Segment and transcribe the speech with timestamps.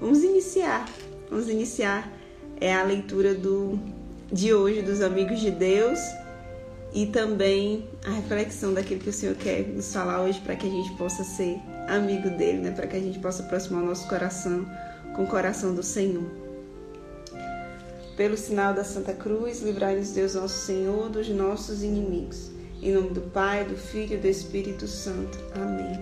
[0.00, 0.88] Vamos iniciar,
[1.28, 2.12] vamos iniciar
[2.60, 3.78] é a leitura do
[4.30, 5.98] de hoje dos amigos de Deus
[6.92, 10.70] e também a reflexão daquilo que o Senhor quer nos falar hoje para que a
[10.70, 11.58] gente possa ser
[11.88, 12.70] amigo dele, né?
[12.72, 14.66] Para que a gente possa aproximar o nosso coração
[15.16, 16.24] com o coração do Senhor.
[18.16, 22.50] Pelo sinal da Santa Cruz, livrai-nos Deus nosso Senhor dos nossos inimigos.
[22.82, 25.38] Em nome do Pai, do Filho e do Espírito Santo.
[25.54, 25.98] Amém.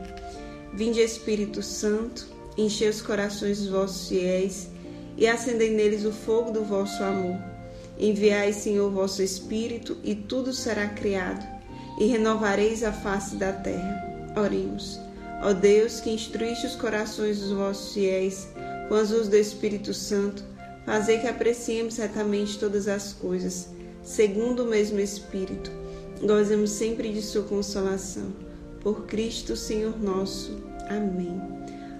[0.72, 2.26] Vinde Espírito Santo,
[2.56, 4.68] enchei os corações dos vossos fiéis
[5.16, 7.38] e acendei neles o fogo do vosso amor.
[7.98, 11.46] Enviai, Senhor, vosso Espírito, e tudo será criado,
[11.98, 14.32] e renovareis a face da terra.
[14.36, 15.00] Oremos.
[15.42, 18.48] Ó Deus, que instruíste os corações dos vossos fiéis
[18.88, 20.44] com as luzes do Espírito Santo,
[20.84, 23.68] fazei que apreciemos certamente todas as coisas,
[24.02, 25.70] segundo o mesmo Espírito.
[26.20, 28.32] Gozemos sempre de sua consolação.
[28.80, 30.56] Por Cristo, Senhor nosso.
[30.88, 31.55] Amém.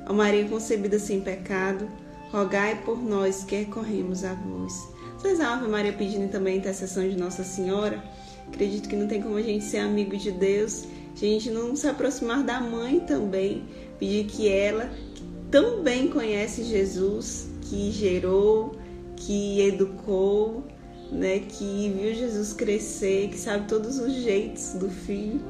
[0.09, 1.89] Ó Maria concebida sem pecado,
[2.31, 4.89] rogai por nós que recorremos a vós.
[5.19, 8.03] Vocês Ave Maria pedindo também a intercessão de Nossa Senhora.
[8.47, 11.89] Acredito que não tem como a gente ser amigo de Deus, a gente não se
[11.89, 13.65] aproximar da mãe também,
[13.99, 18.77] pedir que ela, que tão bem conhece Jesus, que gerou,
[19.17, 20.63] que educou,
[21.11, 25.41] né, que viu Jesus crescer, que sabe todos os jeitos do filho,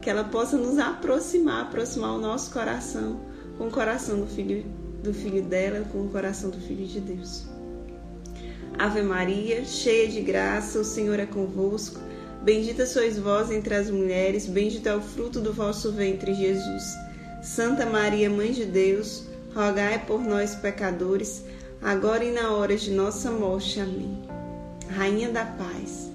[0.00, 3.25] que ela possa nos aproximar, aproximar o nosso coração
[3.56, 4.64] com o coração do filho
[5.02, 7.44] do filho dela com o coração do filho de Deus.
[8.78, 12.00] Ave Maria, cheia de graça, o Senhor é convosco.
[12.42, 16.94] Bendita sois vós entre as mulheres, bendito é o fruto do vosso ventre, Jesus.
[17.42, 21.44] Santa Maria, Mãe de Deus, rogai por nós, pecadores,
[21.80, 23.80] agora e na hora de nossa morte.
[23.80, 24.22] Amém.
[24.90, 26.10] Rainha da Paz,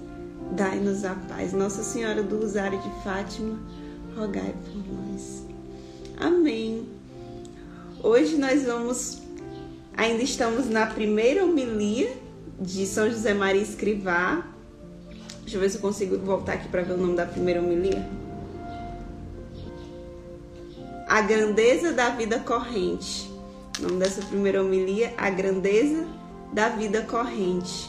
[0.56, 1.52] dai-nos a paz.
[1.52, 3.60] Nossa Senhora do Rosário de Fátima,
[4.16, 5.46] rogai por nós.
[6.18, 7.01] Amém.
[8.04, 9.20] Hoje nós vamos,
[9.96, 12.12] ainda estamos na primeira homilia
[12.60, 14.44] de São José Maria Escrivá.
[15.42, 18.10] Deixa eu ver se eu consigo voltar aqui para ver o nome da primeira homilia.
[21.08, 23.30] A grandeza da vida corrente.
[23.80, 26.08] O nome dessa primeira homilia, A grandeza
[26.52, 27.88] da vida corrente.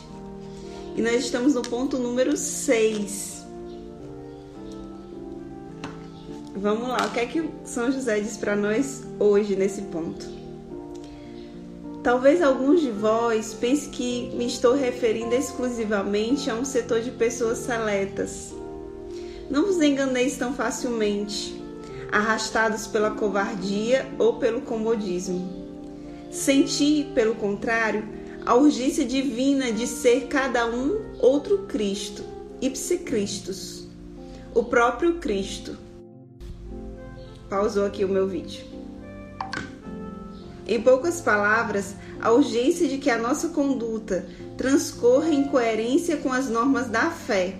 [0.94, 3.31] E nós estamos no ponto número 6.
[6.54, 10.28] Vamos lá, o que é que São José diz para nós hoje nesse ponto?
[12.02, 17.56] Talvez alguns de vós pensem que me estou referindo exclusivamente a um setor de pessoas
[17.56, 18.54] seletas.
[19.48, 21.58] Não vos enganeis tão facilmente,
[22.12, 25.48] arrastados pela covardia ou pelo comodismo.
[26.30, 28.06] Senti, pelo contrário,
[28.44, 32.22] a urgência divina de ser cada um outro Cristo,
[32.60, 33.88] ipse Christus,
[34.54, 35.78] o próprio Cristo
[37.52, 38.64] pausou aqui o meu vídeo.
[40.66, 44.24] Em poucas palavras, a urgência de que a nossa conduta
[44.56, 47.56] transcorra em coerência com as normas da fé,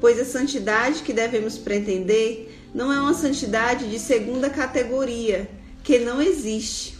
[0.00, 5.46] pois a santidade que devemos pretender não é uma santidade de segunda categoria,
[5.84, 6.96] que não existe.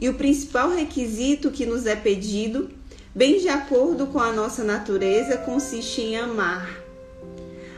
[0.00, 2.68] E o principal requisito que nos é pedido,
[3.14, 6.68] bem de acordo com a nossa natureza, consiste em amar.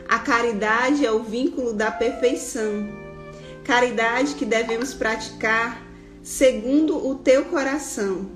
[0.09, 3.02] A caridade é o vínculo da perfeição
[3.63, 5.81] caridade que devemos praticar
[6.21, 8.29] segundo o teu coração,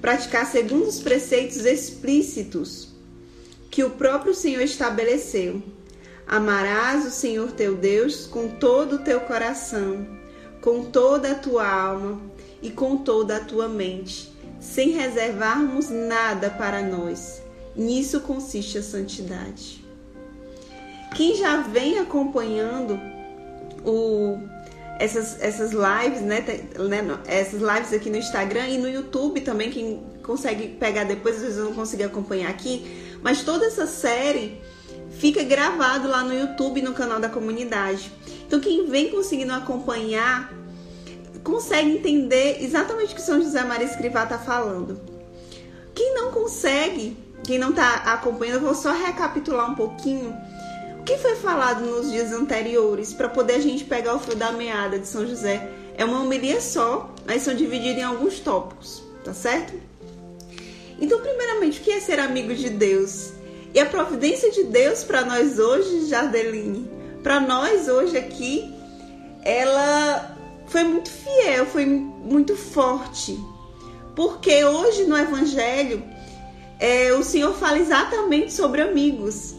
[0.00, 2.94] praticar segundo os preceitos explícitos
[3.70, 5.62] que o próprio Senhor estabeleceu.
[6.26, 10.06] Amarás o Senhor teu Deus com todo o teu coração,
[10.60, 12.20] com toda a tua alma
[12.60, 17.42] e com toda a tua mente, sem reservarmos nada para nós.
[17.76, 19.84] Nisso consiste a santidade.
[21.14, 22.98] Quem já vem acompanhando
[23.84, 24.38] o
[24.98, 26.44] essas, essas lives, né,
[26.78, 31.42] né, Essas lives aqui no Instagram e no YouTube também, quem consegue pegar depois, às
[31.42, 34.60] vezes eu não consigo acompanhar aqui, mas toda essa série
[35.10, 38.10] fica gravado lá no YouTube, no canal da comunidade.
[38.46, 40.52] Então quem vem conseguindo acompanhar
[41.44, 45.00] consegue entender exatamente o que São José Maria Escrivá está falando.
[45.94, 50.36] Quem não consegue, quem não está acompanhando, eu vou só recapitular um pouquinho
[51.06, 54.98] que foi falado nos dias anteriores para poder a gente pegar o fio da meada
[54.98, 55.70] de São José.
[55.96, 59.72] É uma homilia só, mas são divididos em alguns tópicos, tá certo?
[61.00, 63.30] Então, primeiramente, o que é ser amigo de Deus?
[63.72, 66.90] E a providência de Deus para nós hoje, Jardeline,
[67.22, 68.74] para nós hoje aqui,
[69.44, 70.36] ela
[70.66, 73.38] foi muito fiel, foi muito forte.
[74.16, 76.02] Porque hoje no Evangelho,
[76.80, 79.54] é, o Senhor fala exatamente sobre amigos.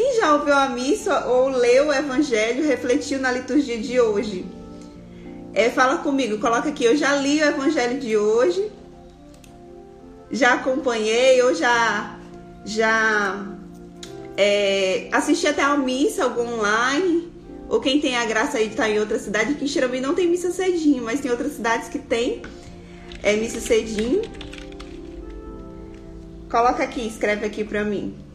[0.00, 4.46] Quem já ouviu a missa ou leu o evangelho, refletiu na liturgia de hoje?
[5.52, 8.72] É, fala comigo, coloca aqui, eu já li o evangelho de hoje
[10.30, 12.18] já acompanhei ou já
[12.64, 13.46] já
[14.38, 17.30] é, assisti até a missa algum online
[17.68, 20.14] ou quem tem a graça aí de estar em outra cidade, que em Xerambi não
[20.14, 22.40] tem missa cedinho, mas tem outras cidades que tem
[23.22, 24.22] é, missa cedinho.
[26.50, 28.29] Coloca aqui, escreve aqui pra mim.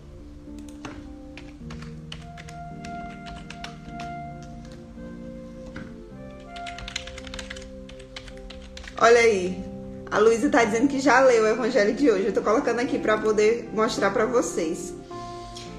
[8.99, 9.63] Olha aí.
[10.09, 12.27] A Luísa tá dizendo que já leu o evangelho de hoje.
[12.27, 14.93] Eu tô colocando aqui para poder mostrar para vocês.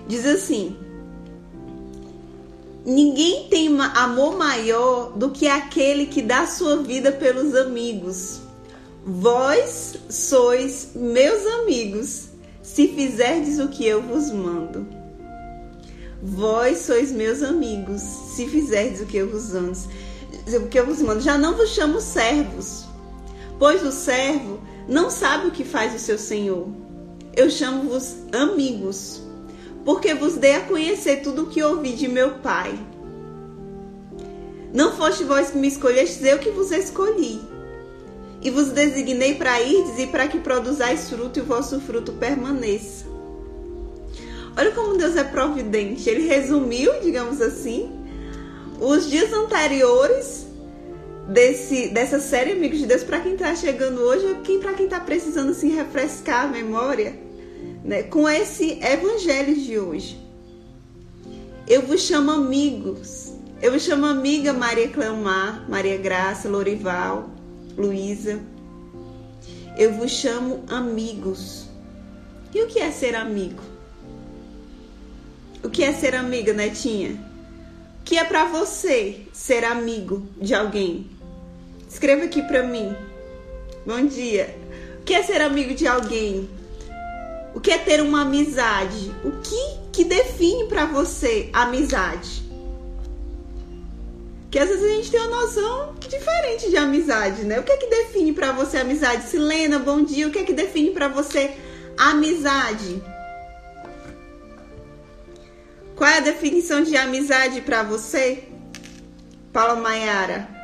[0.07, 0.77] Diz assim:
[2.85, 8.41] Ninguém tem amor maior do que aquele que dá sua vida pelos amigos.
[9.05, 12.29] Vós sois meus amigos,
[12.63, 14.87] se fizerdes o que eu vos mando.
[16.23, 19.53] Vós sois meus amigos, se fizerdes o que eu vos.
[19.53, 21.21] O que eu vos mando.
[21.21, 22.85] Já não vos chamo servos,
[23.59, 26.69] pois o servo não sabe o que faz o seu senhor.
[27.35, 29.21] Eu chamo-vos amigos
[29.85, 32.77] porque vos dei a conhecer tudo o que ouvi de meu Pai.
[34.75, 37.41] Não foste vós que me escolhestes, eu que vos escolhi.
[38.43, 43.07] E vos designei para irdes e para que produzais fruto e o vosso fruto permaneça.
[44.57, 46.09] Olha como Deus é providente.
[46.09, 47.91] Ele resumiu, digamos assim,
[48.81, 50.46] os dias anteriores
[51.29, 55.01] desse, dessa série Amigos de Deus para quem está chegando hoje, quem para quem está
[55.01, 57.19] precisando assim, refrescar a memória
[57.85, 60.21] né, com esse evangelho de hoje.
[61.67, 63.33] Eu vos chamo amigos.
[63.61, 67.31] Eu vos chamo amiga Maria Cleomar, Maria Graça, Lorival,
[67.77, 68.41] Luísa.
[69.77, 71.67] Eu vos chamo amigos.
[72.55, 73.63] E o que é ser amigo?
[75.63, 77.21] O que é ser amiga, Netinha?
[78.01, 81.16] O que é para você ser amigo de alguém?
[81.97, 82.95] Escreva aqui para mim.
[83.87, 84.55] Bom dia.
[85.01, 86.47] O que é ser amigo de alguém?
[87.55, 89.11] O que é ter uma amizade?
[89.25, 92.43] O que que define para você amizade?
[94.51, 97.61] Que às vezes a gente tem uma noção diferente de amizade, né?
[97.61, 99.31] O que é que define para você amizade?
[99.31, 100.29] Silena, bom dia.
[100.29, 101.57] O que é que define para você
[101.97, 103.03] amizade?
[105.95, 108.45] Qual é a definição de amizade para você?
[109.51, 110.56] Paula Maiara.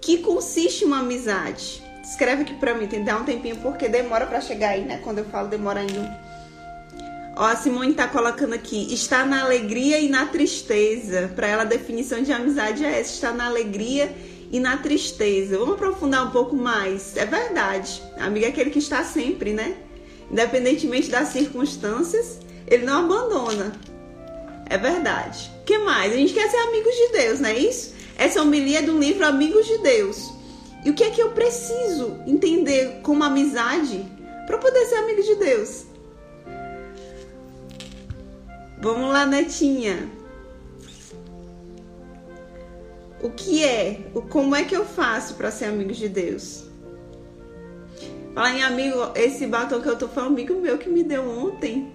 [0.00, 1.82] Que consiste uma amizade?
[2.02, 5.00] Escreve aqui pra mim, tem que dar um tempinho, porque demora para chegar aí, né?
[5.04, 6.18] Quando eu falo demora ainda.
[7.36, 11.30] Ó, a Simone tá colocando aqui, está na alegria e na tristeza.
[11.34, 14.14] Para ela, a definição de amizade é essa, está na alegria
[14.50, 15.58] e na tristeza.
[15.58, 17.16] Vamos aprofundar um pouco mais.
[17.16, 18.02] É verdade.
[18.18, 19.76] Amigo é aquele que está sempre, né?
[20.30, 23.72] Independentemente das circunstâncias, ele não abandona.
[24.66, 25.50] É verdade.
[25.60, 26.12] O que mais?
[26.12, 27.94] A gente quer ser amigos de Deus, não é isso?
[28.20, 30.30] Essa homilia é do livro Amigos de Deus.
[30.84, 34.06] E o que é que eu preciso entender como amizade
[34.46, 35.86] para poder ser amigo de Deus?
[38.78, 40.06] Vamos lá, netinha.
[43.22, 44.00] O que é?
[44.14, 46.64] O como é que eu faço para ser amigo de Deus?
[48.34, 51.26] Falar em amigo, esse batom que eu tô foi um amigo meu que me deu
[51.26, 51.90] ontem.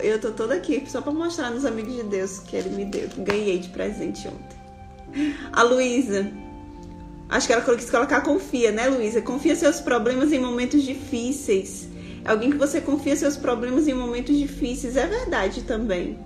[0.00, 3.08] Eu tô toda aqui só para mostrar nos amigos de Deus que ele me deu,
[3.18, 4.59] ganhei de presente ontem.
[5.52, 6.30] A Luísa,
[7.30, 9.22] Acho que ela quis colocar confia, né, Luísa?
[9.22, 11.88] Confia seus problemas em momentos difíceis.
[12.24, 14.96] Alguém que você confia seus problemas em momentos difíceis.
[14.96, 16.18] É verdade também.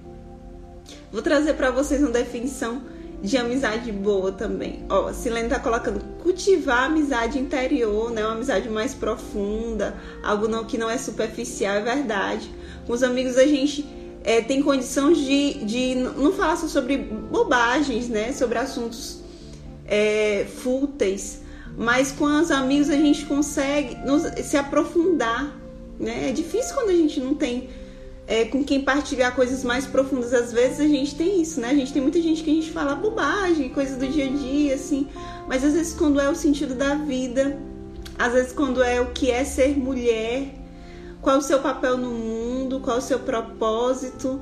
[1.12, 2.82] Vou trazer para vocês uma definição
[3.22, 4.84] de amizade boa também.
[4.88, 8.24] Ó, Silene tá colocando cultivar a amizade interior, né?
[8.24, 12.50] Uma amizade mais profunda, algo não, que não é superficial, é verdade.
[12.86, 13.86] Com os amigos a gente
[14.24, 18.32] é, tem condições de, de não falar só sobre bobagens, né?
[18.32, 19.20] Sobre assuntos
[19.86, 21.42] é, fúteis,
[21.76, 25.54] mas com os amigos a gente consegue nos, se aprofundar.
[26.00, 26.30] Né?
[26.30, 27.68] É difícil quando a gente não tem
[28.26, 30.32] é, com quem partilhar coisas mais profundas.
[30.32, 31.68] Às vezes a gente tem isso, né?
[31.68, 34.74] A gente tem muita gente que a gente fala bobagem, coisa do dia a dia,
[34.74, 35.06] assim.
[35.46, 37.58] Mas às vezes quando é o sentido da vida,
[38.18, 40.63] às vezes quando é o que é ser mulher,
[41.24, 44.40] qual o seu papel no mundo, qual o seu propósito,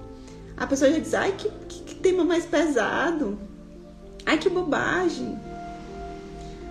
[0.56, 3.38] a pessoa já diz, ai, que, que, que tema mais pesado.
[4.26, 5.38] Ai, que bobagem.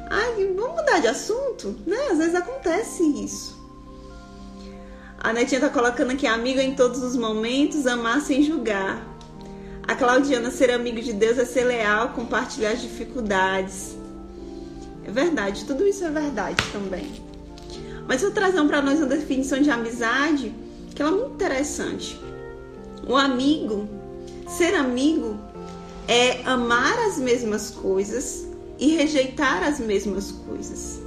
[0.09, 1.97] Ai, vamos mudar de assunto, né?
[2.11, 3.59] Às vezes acontece isso.
[5.17, 9.07] A Netinha tá colocando aqui, amigo em todos os momentos, amar sem julgar.
[9.87, 13.95] A Claudiana, ser amigo de Deus é ser leal, compartilhar as dificuldades.
[15.05, 17.30] É verdade, tudo isso é verdade também.
[18.11, 20.53] Mas eu vou trazer para nós uma definição de amizade
[20.93, 22.19] que é muito interessante.
[23.07, 23.87] O amigo,
[24.49, 25.39] ser amigo
[26.09, 28.45] é amar as mesmas coisas
[28.77, 30.99] e rejeitar as mesmas coisas.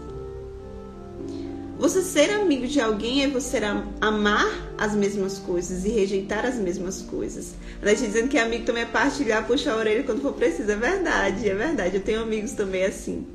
[1.78, 3.60] Você ser amigo de alguém é você
[4.00, 7.52] amar as mesmas coisas e rejeitar as mesmas coisas.
[7.82, 10.70] A gente dizendo que amigo também é partilhar, puxar a orelha quando for preciso.
[10.70, 11.96] É verdade, é verdade.
[11.96, 13.26] Eu tenho amigos também assim.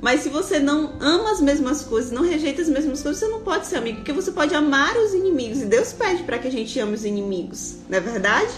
[0.00, 3.40] Mas se você não ama as mesmas coisas, não rejeita as mesmas coisas, você não
[3.40, 5.60] pode ser amigo, porque você pode amar os inimigos.
[5.60, 8.52] E Deus pede para que a gente ame os inimigos, não é verdade?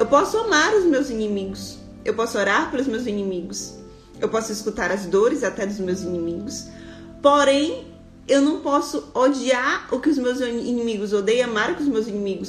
[0.00, 1.78] Eu posso amar os meus inimigos.
[2.04, 3.74] Eu posso orar pelos meus inimigos.
[4.20, 6.66] Eu posso escutar as dores até dos meus inimigos.
[7.20, 7.86] Porém,
[8.26, 12.08] eu não posso odiar o que os meus inimigos odeiam, amar o que os meus
[12.08, 12.48] inimigos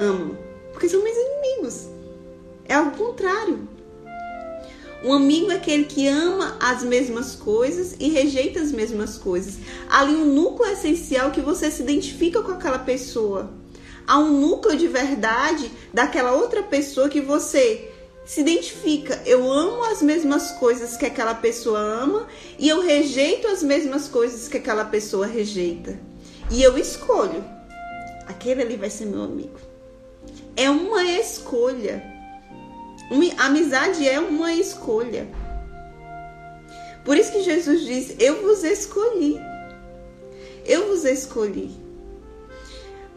[0.00, 0.36] amam.
[0.72, 1.88] Porque são meus inimigos.
[2.68, 3.68] É ao contrário.
[5.04, 9.58] Um amigo é aquele que ama as mesmas coisas e rejeita as mesmas coisas.
[9.90, 13.50] Ali um núcleo essencial que você se identifica com aquela pessoa.
[14.06, 17.90] Há um núcleo de verdade daquela outra pessoa que você
[18.24, 19.20] se identifica.
[19.26, 24.46] Eu amo as mesmas coisas que aquela pessoa ama e eu rejeito as mesmas coisas
[24.46, 25.98] que aquela pessoa rejeita.
[26.48, 27.44] E eu escolho.
[28.28, 29.58] Aquele ali vai ser meu amigo.
[30.56, 32.11] É uma escolha.
[33.38, 35.28] Amizade é uma escolha.
[37.04, 39.40] Por isso que Jesus diz: Eu vos escolhi.
[40.64, 41.70] Eu vos escolhi.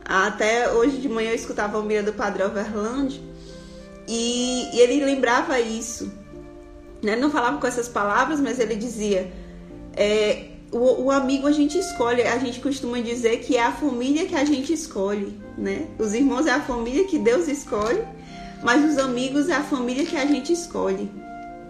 [0.03, 3.19] Até hoje de manhã eu escutava a homilia do Padre Overland
[4.07, 6.11] e, e ele lembrava isso.
[7.01, 7.15] Né?
[7.15, 9.31] Não falava com essas palavras, mas ele dizia:
[9.95, 12.21] é, o, o, amigo a gente escolhe.
[12.21, 15.39] A gente costuma dizer que é a família que a gente escolhe.
[15.57, 15.87] Né?
[15.97, 18.03] Os irmãos é a família que Deus escolhe,
[18.65, 21.07] mas os amigos é a família que a gente escolhe.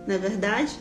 [0.07, 0.71] Não é verdade?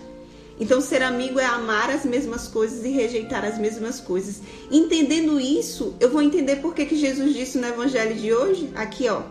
[0.61, 4.41] Então, ser amigo é amar as mesmas coisas e rejeitar as mesmas coisas.
[4.71, 9.23] Entendendo isso, eu vou entender por que, Jesus disse no Evangelho de hoje, aqui ó,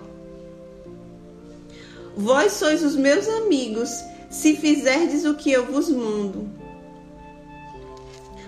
[2.18, 3.90] Vós sois os meus amigos,
[4.30, 6.50] se fizerdes o que eu vos mando.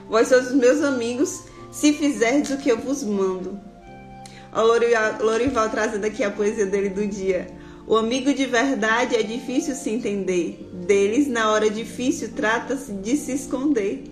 [0.10, 3.58] Vós sois os meus amigos, se fizerdes o que eu vos mando.
[4.54, 7.55] O Lorival trazendo aqui a poesia dele do dia.
[7.88, 10.68] O amigo de verdade é difícil se entender.
[10.88, 14.04] Deles, na hora difícil, trata-se de se esconder.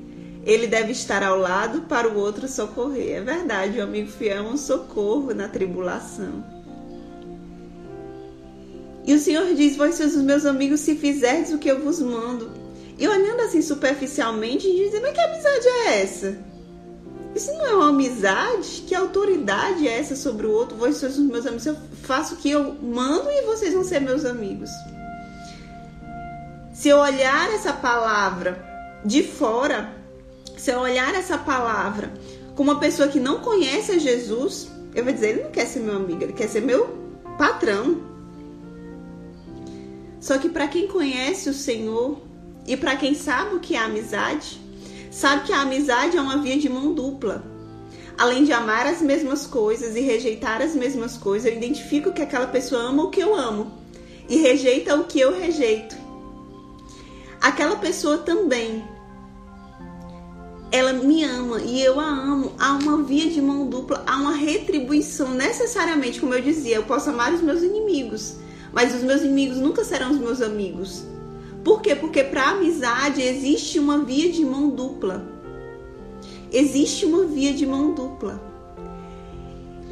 [0.46, 3.18] Ele deve estar ao lado para o outro socorrer.
[3.18, 6.44] É verdade, o amigo fiel é um socorro na tribulação.
[9.06, 12.00] E o Senhor diz: Vós sois os meus amigos se fizerdes o que eu vos
[12.00, 12.52] mando.
[12.98, 16.38] E olhando assim superficialmente, dizendo: Mas que amizade é essa?
[17.36, 18.84] Isso não é uma amizade?
[18.86, 20.78] Que autoridade é essa sobre o outro?
[20.78, 21.66] Vós sois os meus amigos.
[21.66, 24.70] Eu faço o que eu mando e vocês vão ser meus amigos.
[26.74, 28.62] Se eu olhar essa palavra
[29.06, 29.94] de fora,
[30.58, 32.14] se eu olhar essa palavra
[32.56, 35.80] com uma pessoa que não conhece a Jesus, eu vou dizer: ele não quer ser
[35.80, 36.98] meu amigo, ele quer ser meu
[37.38, 38.02] patrão.
[40.20, 42.22] Só que para quem conhece o Senhor
[42.66, 44.60] e para quem sabe o que é amizade,
[45.12, 47.53] sabe que a amizade é uma via de mão dupla.
[48.18, 52.48] Além de amar as mesmas coisas e rejeitar as mesmas coisas, eu identifico que aquela
[52.48, 53.72] pessoa ama o que eu amo
[54.30, 55.96] e rejeita o que eu rejeito.
[57.42, 58.84] Aquela pessoa também
[60.72, 62.54] ela me ama e eu a amo.
[62.58, 67.12] Há uma via de mão dupla, há uma retribuição necessariamente, como eu dizia, eu posso
[67.12, 68.38] amar os meus inimigos,
[68.72, 71.04] mas os meus inimigos nunca serão os meus amigos.
[71.64, 71.96] Por quê?
[71.96, 75.33] Porque para amizade existe uma via de mão dupla.
[76.54, 78.40] Existe uma via de mão dupla.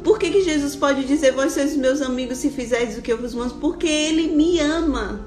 [0.04, 3.18] Por que, que Jesus pode dizer, vós sois meus amigos se fizerdes o que eu
[3.18, 3.54] vos mando?
[3.54, 5.26] Porque Ele me ama.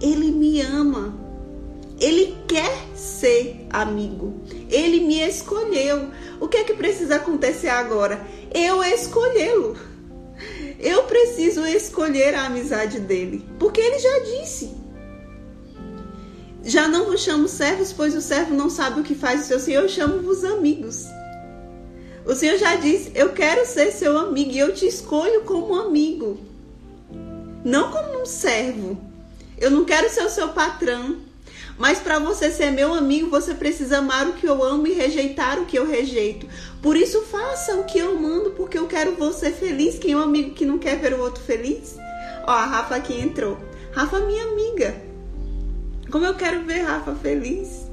[0.00, 1.14] Ele me ama.
[2.00, 4.40] Ele quer ser amigo.
[4.70, 6.10] Ele me escolheu.
[6.40, 8.24] O que é que precisa acontecer agora?
[8.54, 9.76] Eu escolhê-lo.
[10.78, 14.77] Eu preciso escolher a amizade dele, porque ele já disse.
[16.68, 19.58] Já não vos chamo servos, pois o servo não sabe o que faz o seu
[19.58, 21.06] senhor, eu chamo-vos amigos.
[22.26, 26.38] O Senhor já disse: Eu quero ser seu amigo e eu te escolho como amigo,
[27.64, 28.98] não como um servo.
[29.56, 31.16] Eu não quero ser o seu patrão.
[31.78, 35.58] Mas para você ser meu amigo, você precisa amar o que eu amo e rejeitar
[35.58, 36.46] o que eu rejeito.
[36.82, 39.98] Por isso, faça o que eu mando, porque eu quero você feliz.
[39.98, 41.96] Quem é um amigo que não quer ver o outro feliz?
[42.46, 43.56] Ó, a Rafa aqui entrou.
[43.92, 45.07] Rafa, minha amiga.
[46.10, 47.86] Como eu quero ver Rafa feliz.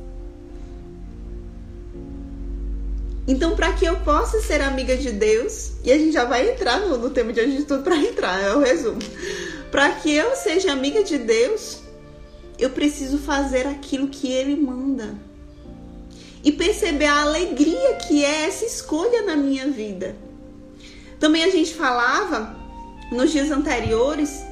[3.28, 6.80] Então, para que eu possa ser amiga de Deus, e a gente já vai entrar
[6.80, 9.00] no, no tema de hoje de tudo para entrar, é o resumo.
[9.72, 11.80] Para que eu seja amiga de Deus,
[12.60, 15.16] eu preciso fazer aquilo que Ele manda.
[16.44, 20.16] E perceber a alegria que é essa escolha na minha vida.
[21.20, 22.56] Também a gente falava
[23.12, 24.44] nos dias anteriores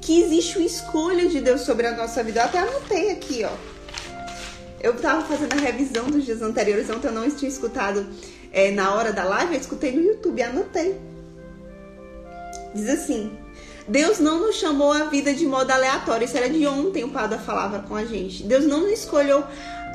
[0.00, 2.40] que existe uma escolha de Deus sobre a nossa vida.
[2.40, 3.52] Eu até anotei aqui, ó.
[4.80, 8.06] Eu estava fazendo a revisão dos dias anteriores, ontem eu não tinha escutado
[8.52, 10.98] é, na hora da live, eu escutei no YouTube, anotei.
[12.74, 13.36] Diz assim:
[13.88, 16.24] Deus não nos chamou a vida de modo aleatório.
[16.24, 18.42] Isso era de ontem, o Pada falava com a gente.
[18.42, 19.42] Deus não nos escolheu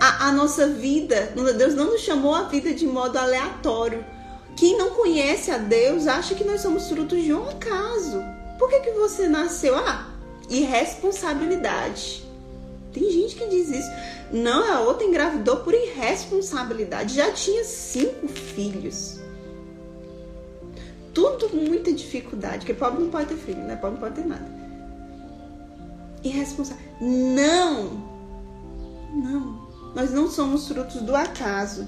[0.02, 1.32] a, a nossa vida.
[1.58, 4.04] Deus não nos chamou a vida de modo aleatório.
[4.58, 8.24] Quem não conhece a Deus acha que nós somos frutos de um acaso.
[8.64, 9.76] Por que, que você nasceu?
[9.76, 10.08] Ah,
[10.50, 12.24] irresponsabilidade.
[12.94, 13.90] Tem gente que diz isso.
[14.32, 17.14] Não, a outra engravidou por irresponsabilidade.
[17.14, 19.20] Já tinha cinco filhos.
[21.14, 22.60] Tudo muita dificuldade.
[22.60, 23.76] Porque pobre não pode ter filho, né?
[23.76, 24.50] Pobre não pode ter nada.
[26.24, 26.86] Irresponsável.
[27.02, 28.02] Não!
[29.14, 29.68] Não.
[29.94, 31.86] Nós não somos frutos do acaso.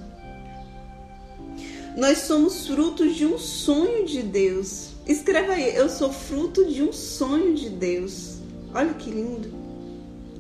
[1.96, 4.95] Nós somos frutos de um sonho de Deus.
[5.08, 8.38] Escreva aí, eu sou fruto de um sonho de Deus.
[8.74, 9.54] Olha que lindo.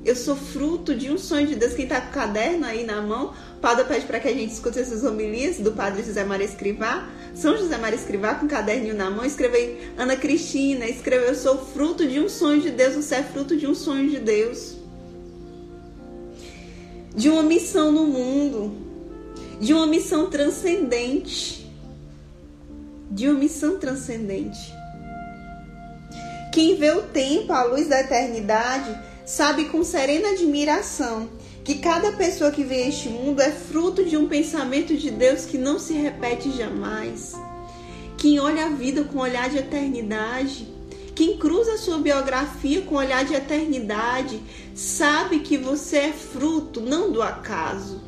[0.03, 1.73] Eu sou fruto de um sonho de Deus.
[1.73, 4.79] Quem está com o caderno aí na mão, padre pede para que a gente escute
[4.79, 7.09] essas homilias do padre José Maria Escrivá.
[7.33, 9.25] São José Maria Escrivá com o caderninho na mão.
[9.25, 12.95] Escreva aí, Ana Cristina, escreva, eu sou fruto de um sonho de Deus.
[12.95, 14.75] Você é fruto de um sonho de Deus
[17.15, 18.73] de uma missão no mundo,
[19.59, 21.64] de uma missão transcendente.
[23.15, 24.73] De uma missão transcendente.
[26.53, 28.95] Quem vê o tempo à luz da eternidade
[29.25, 31.29] sabe com serena admiração
[31.63, 35.57] que cada pessoa que vê este mundo é fruto de um pensamento de Deus que
[35.57, 37.33] não se repete jamais.
[38.17, 40.75] Quem olha a vida com olhar de eternidade
[41.15, 44.43] quem cruza sua biografia com olhar de eternidade
[44.75, 48.01] sabe que você é fruto não do acaso.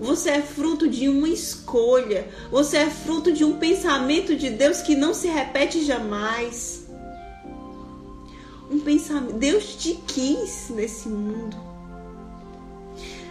[0.00, 2.26] Você é fruto de uma escolha.
[2.50, 6.86] Você é fruto de um pensamento de Deus que não se repete jamais.
[8.70, 9.34] Um pensamento.
[9.34, 11.56] Deus te quis nesse mundo.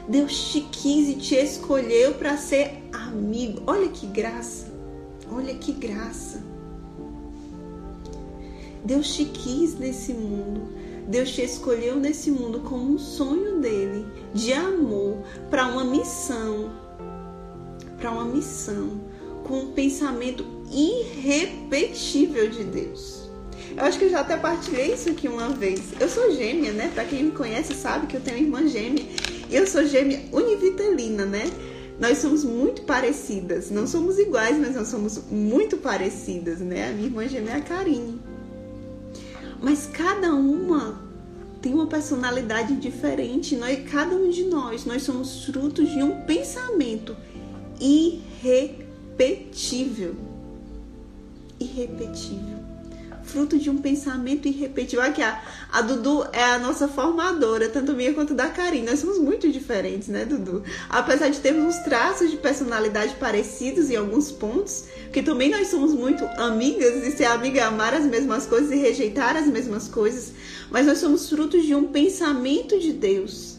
[0.08, 3.64] Deus te quis e te escolheu para ser amigo.
[3.66, 4.72] Olha que graça.
[5.32, 6.44] Olha que graça.
[8.86, 10.70] Deus te quis nesse mundo.
[11.10, 15.18] Deus te escolheu nesse mundo como um sonho dele de amor
[15.50, 16.72] para uma missão.
[17.98, 19.02] Para uma missão
[19.44, 23.28] com um pensamento irrepetível de Deus.
[23.76, 25.82] Eu acho que eu já até partilhei isso aqui uma vez.
[26.00, 26.92] Eu sou gêmea, né?
[26.94, 29.04] Para quem me conhece sabe que eu tenho irmã gêmea.
[29.50, 31.50] E eu sou gêmea univitelina, né?
[32.00, 33.72] Nós somos muito parecidas.
[33.72, 36.90] Não somos iguais, mas nós somos muito parecidas, né?
[36.90, 38.29] A minha irmã gêmea é a Karine
[39.62, 41.10] mas cada uma
[41.62, 43.56] tem uma personalidade diferente.
[43.56, 47.18] Nós, cada um de nós, nós somos frutos de um pensamento
[47.80, 50.16] irrepetível.
[51.60, 52.59] Irrepetível
[53.32, 55.06] fruto de um pensamento irrepetível.
[55.06, 58.88] Aqui, a, a Dudu é a nossa formadora, tanto minha quanto da Karine.
[58.88, 60.64] Nós somos muito diferentes, né, Dudu?
[60.90, 66.26] Apesar de termos traços de personalidade parecidos em alguns pontos, que também nós somos muito
[66.38, 70.34] amigas, e ser amiga é amar as mesmas coisas e rejeitar as mesmas coisas,
[70.72, 73.58] mas nós somos frutos de um pensamento de Deus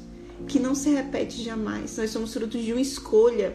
[0.49, 1.97] que não se repete jamais.
[1.97, 3.55] Nós somos frutos de uma escolha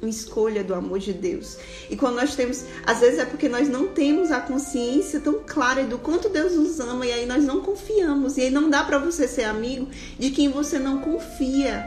[0.00, 1.58] uma escolha do amor de Deus.
[1.90, 5.84] E quando nós temos, às vezes é porque nós não temos a consciência tão clara
[5.84, 8.36] do quanto Deus nos ama e aí nós não confiamos.
[8.36, 11.84] E aí não dá para você ser amigo de quem você não confia.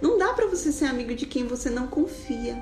[0.00, 2.56] Não dá para você ser amigo de quem você não confia.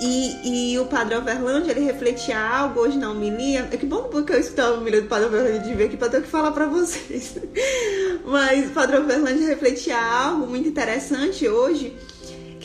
[0.00, 3.68] E, e o Padre Overland, ele refletia algo hoje na homilia.
[3.70, 6.08] É que bom porque eu escutava a homilia do Padre Overland de ver aqui para
[6.10, 7.36] ter o que falar para vocês.
[8.24, 11.96] Mas o Padre Overland refletia algo muito interessante hoje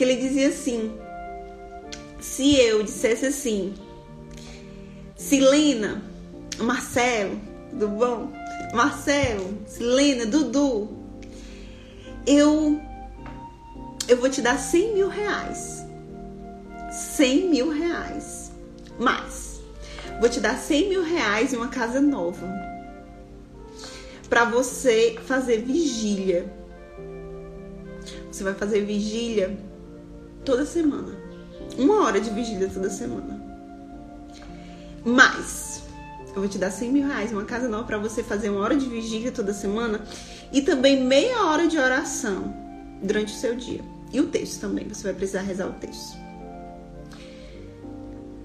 [0.02, 0.92] que ele dizia assim:
[2.20, 3.72] se eu dissesse assim,
[5.14, 6.02] Silena,
[6.58, 8.32] Marcelo, tudo bom?
[8.74, 10.88] Marcelo, Silena, Dudu,
[12.26, 12.80] eu
[14.08, 15.84] eu vou te dar 100 mil reais.
[16.90, 18.50] 100 mil reais.
[18.98, 19.60] Mas,
[20.20, 22.52] vou te dar 100 mil reais e uma casa nova.
[24.28, 26.52] Para você fazer vigília.
[28.30, 29.56] Você vai fazer vigília
[30.44, 31.12] toda semana.
[31.78, 33.40] Uma hora de vigília toda semana.
[35.04, 35.82] Mas
[36.28, 38.76] eu vou te dar 100 mil reais, uma casa nova para você fazer uma hora
[38.76, 40.00] de vigília toda semana
[40.52, 42.54] e também meia hora de oração
[43.02, 43.80] durante o seu dia.
[44.12, 46.16] E o texto também, você vai precisar rezar o texto.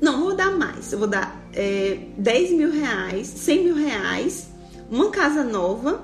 [0.02, 0.92] Não, vou dar mais.
[0.92, 4.50] Eu vou dar é, 10 mil reais, 100 mil reais,
[4.90, 6.02] uma casa nova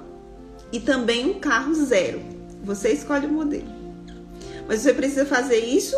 [0.72, 2.22] e também um carro zero.
[2.64, 3.83] Você escolhe o modelo.
[4.74, 5.96] Mas você precisa fazer isso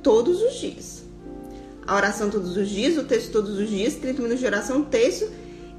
[0.00, 1.02] todos os dias.
[1.84, 5.28] A oração todos os dias, o texto todos os dias, 30 minutos de oração, texto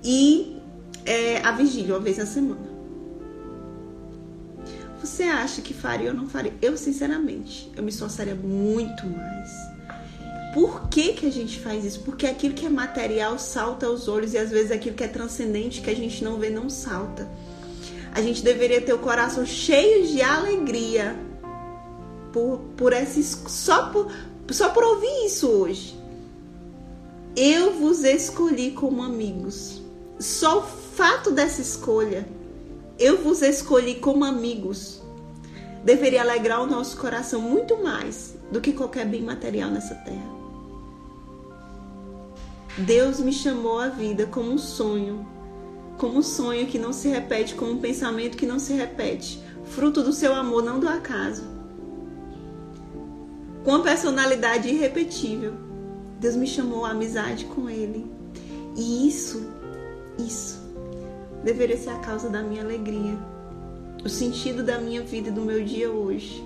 [0.03, 0.57] e
[1.05, 2.75] é, a vigília uma vez na semana.
[4.99, 6.51] você acha que faria ou não faria?
[6.61, 9.49] Eu, sinceramente, eu me esforçaria muito mais.
[10.53, 12.01] Por que, que a gente faz isso?
[12.01, 15.79] Porque aquilo que é material salta aos olhos e às vezes aquilo que é transcendente
[15.79, 17.29] que a gente não vê não salta.
[18.13, 21.24] A gente deveria ter o coração cheio de alegria
[22.35, 24.11] por, por esses, só por,
[24.51, 25.97] só por ouvir isso hoje.
[27.33, 29.81] Eu vos escolhi como amigos.
[30.19, 32.27] Só o fato dessa escolha,
[32.99, 35.01] eu vos escolhi como amigos,
[35.85, 40.35] deveria alegrar o nosso coração muito mais do que qualquer bem material nessa terra.
[42.77, 45.25] Deus me chamou à vida como um sonho,
[45.97, 50.03] como um sonho que não se repete, como um pensamento que não se repete, fruto
[50.03, 51.54] do seu amor, não do acaso.
[53.65, 55.55] Com uma personalidade irrepetível,
[56.19, 58.05] Deus me chamou à amizade com Ele.
[58.77, 59.43] E isso,
[60.19, 60.61] isso,
[61.43, 63.17] deveria ser a causa da minha alegria,
[64.05, 66.43] o sentido da minha vida e do meu dia hoje,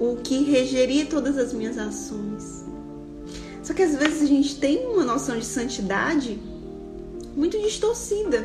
[0.00, 2.64] o que regeria todas as minhas ações.
[3.62, 6.36] Só que às vezes a gente tem uma noção de santidade
[7.36, 8.44] muito distorcida.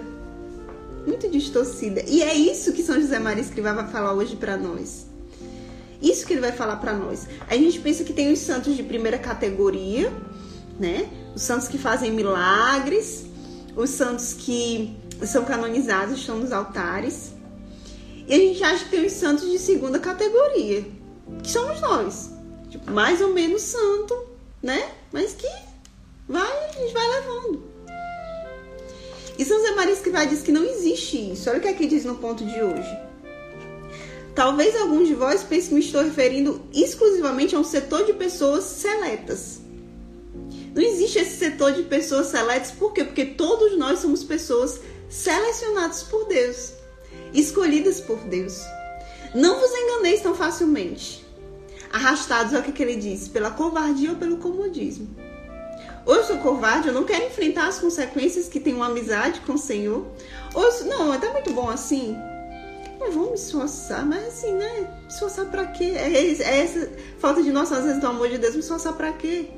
[1.07, 2.03] Muito distorcida.
[2.07, 5.08] E é isso que São José Maria Escrivá vai falar hoje para nós.
[6.01, 7.27] Isso que ele vai falar para nós.
[7.47, 10.11] A gente pensa que tem os santos de primeira categoria,
[10.79, 11.09] né?
[11.35, 13.25] Os santos que fazem milagres,
[13.75, 17.33] os santos que são canonizados, estão nos altares.
[18.27, 20.85] E a gente acha que tem os santos de segunda categoria,
[21.43, 22.29] que somos nós.
[22.69, 24.15] Tipo, mais ou menos santo,
[24.61, 24.89] né?
[25.11, 25.47] Mas que
[26.27, 27.63] vai, a gente vai levando.
[29.37, 31.49] E São Zé Maria Escrivá diz que não existe isso.
[31.49, 33.08] Olha o que aqui diz no ponto de hoje.
[34.35, 38.63] Talvez alguns de vós pensem que me estou referindo exclusivamente a um setor de pessoas
[38.63, 39.59] seletas.
[40.73, 43.03] Não existe esse setor de pessoas seletas, por quê?
[43.03, 46.73] Porque todos nós somos pessoas selecionadas por Deus,
[47.33, 48.61] escolhidas por Deus.
[49.33, 51.25] Não vos enganeis tão facilmente.
[51.91, 55.07] Arrastados, é o que ele diz, pela covardia ou pelo comodismo.
[56.05, 59.53] Ou eu sou covarde, eu não quero enfrentar as consequências que tenho uma amizade com
[59.53, 60.05] o Senhor.
[60.53, 62.15] Ou eu sou, não, tá muito bom assim.
[62.99, 64.93] Mas vamos me esforçar, mas assim, né?
[65.07, 65.93] Esforçar pra quê?
[65.95, 69.13] É, é essa falta de noção, às vezes, do amor de Deus, me esforçar pra
[69.13, 69.49] quê?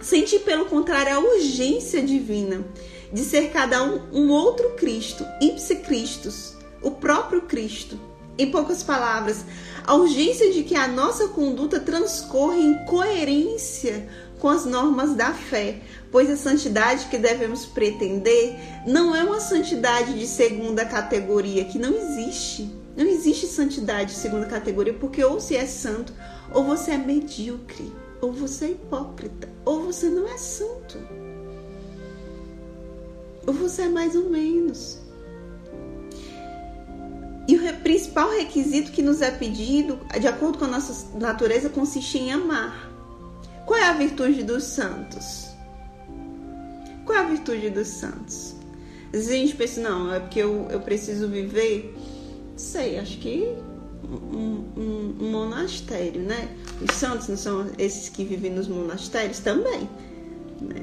[0.00, 2.64] Sentir, pelo contrário, a urgência divina
[3.12, 7.98] de ser cada um um outro Cristo, ipse Christus, o próprio Cristo.
[8.36, 9.44] Em poucas palavras,
[9.84, 15.80] a urgência de que a nossa conduta transcorra em coerência com as normas da fé,
[16.10, 21.94] pois a santidade que devemos pretender não é uma santidade de segunda categoria, que não
[21.94, 22.70] existe.
[22.96, 26.12] Não existe santidade de segunda categoria, porque ou você é santo,
[26.52, 30.98] ou você é medíocre, ou você é hipócrita, ou você não é santo.
[33.46, 34.98] Ou você é mais ou menos.
[37.48, 42.18] E o principal requisito que nos é pedido, de acordo com a nossa natureza, consiste
[42.18, 42.87] em amar.
[43.68, 45.50] Qual é a virtude dos santos?
[47.04, 48.54] Qual é a virtude dos santos?
[49.08, 51.94] Às vezes a gente pensa, não, é porque eu, eu preciso viver,
[52.56, 53.46] sei, acho que
[54.10, 56.48] um, um, um, monastério, né?
[56.80, 59.86] Os santos não são esses que vivem nos monastérios também,
[60.62, 60.82] né?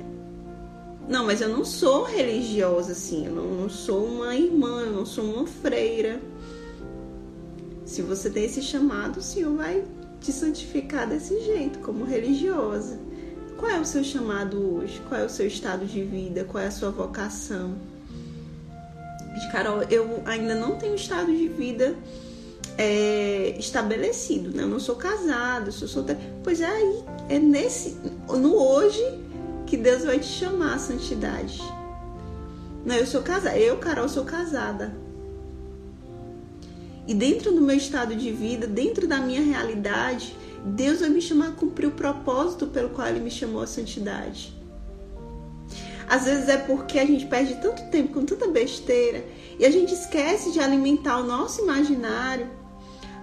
[1.09, 5.07] Não, mas eu não sou religiosa assim, eu não, não sou uma irmã, eu não
[5.07, 6.21] sou uma freira.
[7.83, 9.83] Se você tem esse chamado, o Senhor vai
[10.25, 12.97] te santificar desse jeito, como religiosa.
[13.57, 14.99] Qual é o seu chamado hoje?
[15.07, 16.43] Qual é o seu estado de vida?
[16.43, 17.75] Qual é a sua vocação?
[19.51, 21.95] Carol, eu ainda não tenho estado de vida
[22.77, 24.63] é, estabelecido, né?
[24.63, 26.19] Eu não sou casada, sou solteira.
[26.43, 29.03] Pois é aí, é nesse, no hoje
[29.67, 31.61] que Deus vai te chamar a santidade.
[32.85, 34.93] Não, eu sou casada, eu, Carol, sou casada.
[37.07, 41.49] E dentro do meu estado de vida, dentro da minha realidade, Deus vai me chamar
[41.49, 44.53] a cumprir o propósito pelo qual Ele me chamou a santidade.
[46.07, 49.25] Às vezes é porque a gente perde tanto tempo com tanta besteira
[49.59, 52.49] e a gente esquece de alimentar o nosso imaginário,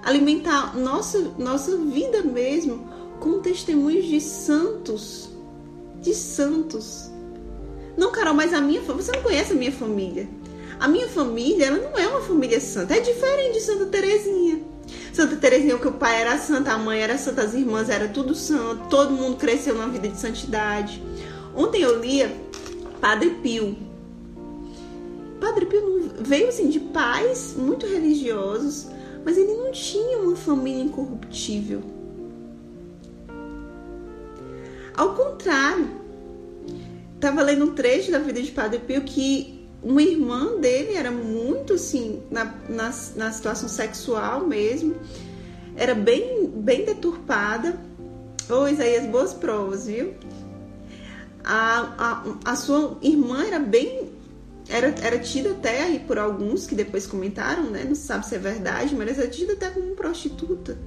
[0.04, 2.88] alimentar nossa, nossa vida mesmo
[3.20, 5.30] com testemunhos de santos.
[6.00, 7.10] De santos.
[7.96, 10.28] Não, Carol, mas a minha você não conhece a minha família.
[10.82, 14.64] A minha família, ela não é uma família santa, é diferente de Santa Terezinha.
[15.12, 18.34] Santa Terezinha, que o pai era santa, a mãe era santa, as irmãs era tudo
[18.34, 21.00] santo, todo mundo cresceu numa vida de santidade.
[21.54, 22.36] Ontem eu lia
[23.00, 23.76] Padre Pio.
[25.40, 28.88] Padre Pio veio assim de pais muito religiosos,
[29.24, 31.80] mas ele não tinha uma família incorruptível.
[34.96, 35.88] Ao contrário,
[37.14, 39.51] estava lendo um trecho da vida de Padre Pio que
[39.82, 44.94] uma irmã dele era muito assim, na, na, na situação sexual mesmo,
[45.76, 47.78] era bem, bem deturpada.
[48.48, 50.14] Ô oh, Isaías, boas provas, viu?
[51.44, 54.12] A, a, a sua irmã era bem.
[54.68, 57.84] Era, era tida até aí por alguns que depois comentaram, né?
[57.84, 60.78] Não sabe se é verdade, mas era tida até como prostituta.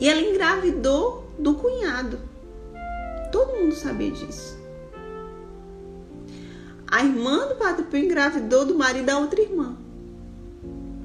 [0.00, 2.18] E ela engravidou do cunhado.
[3.30, 4.57] Todo mundo sabia disso.
[6.90, 9.76] A irmã do Padre Pio engravidou do marido da outra irmã.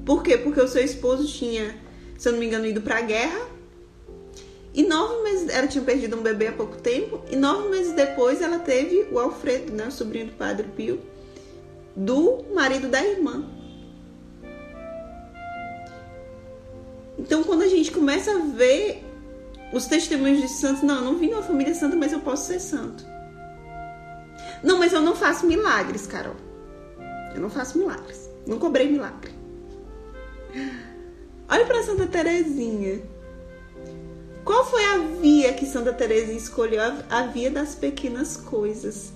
[0.06, 0.38] Por quê?
[0.38, 1.76] Porque o seu esposo tinha,
[2.16, 3.48] se eu não me engano, ido para a guerra.
[4.72, 7.20] E nove meses, ela tinha perdido um bebê há pouco tempo.
[7.30, 11.00] E nove meses depois ela teve o Alfredo, né, o sobrinho do Padre Pio,
[11.94, 13.44] do marido da irmã.
[17.18, 19.04] Então, quando a gente começa a ver
[19.72, 22.46] os testemunhos de santos, não, eu não vim de uma família santa, mas eu posso
[22.46, 23.13] ser santo.
[24.64, 26.36] Não, mas eu não faço milagres, Carol.
[27.34, 28.30] Eu não faço milagres.
[28.46, 29.30] Não cobrei milagre.
[31.48, 33.02] Olha para Santa Terezinha.
[34.42, 36.80] Qual foi a via que Santa Terezinha escolheu?
[37.10, 39.12] A via das pequenas coisas.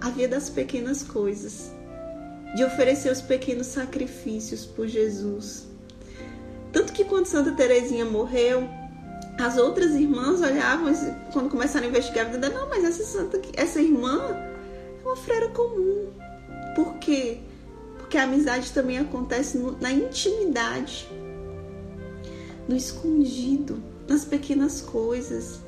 [0.00, 1.72] A via das pequenas coisas.
[2.56, 5.68] De oferecer os pequenos sacrifícios por Jesus.
[6.72, 8.68] Tanto que quando Santa Terezinha morreu,
[9.38, 10.92] as outras irmãs olhavam
[11.32, 14.47] quando começaram a investigar a vida não, mas essa santa, essa irmã
[15.08, 16.10] uma freira comum.
[16.74, 17.38] Por quê?
[17.98, 21.08] Porque a amizade também acontece no, na intimidade,
[22.68, 25.60] no escondido, nas pequenas coisas.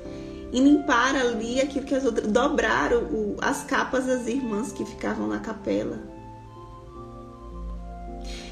[0.53, 2.27] E limpar ali aquilo que as outras.
[2.27, 5.99] dobrar o, as capas das irmãs que ficavam na capela.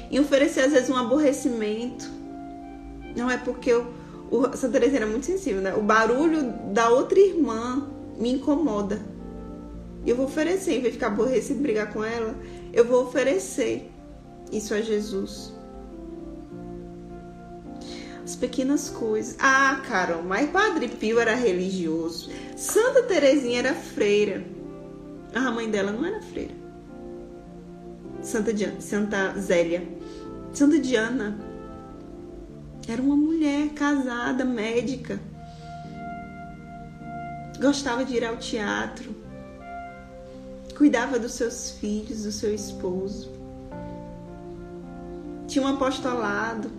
[0.09, 2.09] E oferecer às vezes um aborrecimento.
[3.15, 3.85] Não é porque eu
[4.31, 5.73] o Santa Teresa era muito sensível, né?
[5.73, 9.01] O barulho da outra irmã me incomoda.
[10.05, 12.35] Eu vou oferecer, em vez de ficar aborrecido e brigar com ela,
[12.73, 13.89] eu vou oferecer
[14.51, 15.53] isso a Jesus.
[18.23, 19.35] As pequenas coisas.
[19.39, 22.29] Ah, Carol, mas Padre Pio era religioso.
[22.55, 24.43] Santa Terezinha era freira.
[25.33, 26.53] A mãe dela não era freira.
[28.21, 29.87] Santa, Diana, Santa Zélia.
[30.53, 31.39] Santa Diana
[32.87, 35.19] era uma mulher casada, médica.
[37.59, 39.15] Gostava de ir ao teatro.
[40.79, 43.29] Cuidava dos seus filhos, do seu esposo.
[45.45, 46.71] Tinha um apostolado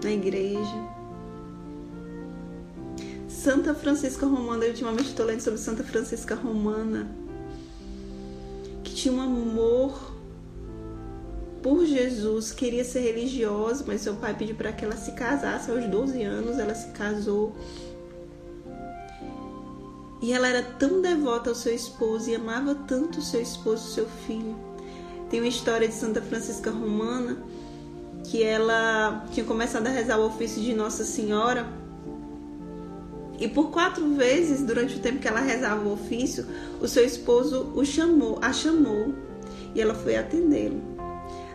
[0.00, 0.88] na igreja.
[3.28, 7.10] Santa Francisca Romana, eu ultimamente estou lendo sobre Santa Francisca Romana,
[8.84, 10.14] que tinha um amor
[11.64, 15.84] por Jesus, queria ser religiosa, mas seu pai pediu para que ela se casasse aos
[15.84, 17.56] 12 anos, ela se casou.
[20.20, 23.90] E ela era tão devota ao seu esposo e amava tanto o seu esposo, o
[23.92, 24.56] seu filho.
[25.30, 27.38] Tem uma história de Santa Francisca Romana
[28.24, 31.66] que ela tinha começado a rezar o ofício de Nossa Senhora.
[33.38, 36.46] E por quatro vezes, durante o tempo que ela rezava o ofício,
[36.80, 39.14] o seu esposo o chamou, a chamou
[39.74, 40.80] e ela foi atendê-lo.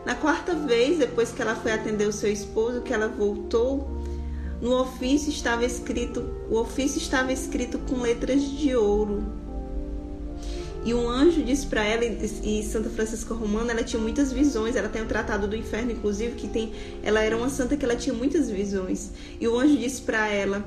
[0.05, 3.87] Na quarta vez, depois que ela foi atender o seu esposo, que ela voltou,
[4.61, 9.23] no ofício estava escrito, o ofício estava escrito com letras de ouro.
[10.85, 14.75] E um anjo disse para ela, e Santa Francisca Romana, ela tinha muitas visões.
[14.75, 16.73] Ela tem o Tratado do Inferno, inclusive, que tem.
[17.01, 19.11] Ela era uma santa que ela tinha muitas visões.
[19.39, 20.63] E o anjo disse para ela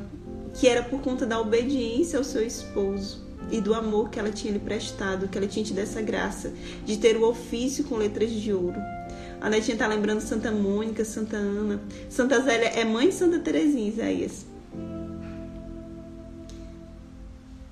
[0.54, 4.52] que era por conta da obediência ao seu esposo e do amor que ela tinha
[4.52, 6.52] lhe prestado, que ela tinha tido essa graça
[6.84, 8.97] de ter o ofício com letras de ouro.
[9.40, 11.80] A Netinha tá lembrando Santa Mônica, Santa Ana.
[12.08, 14.44] Santa Zélia é mãe de Santa Terezinha, Isaías.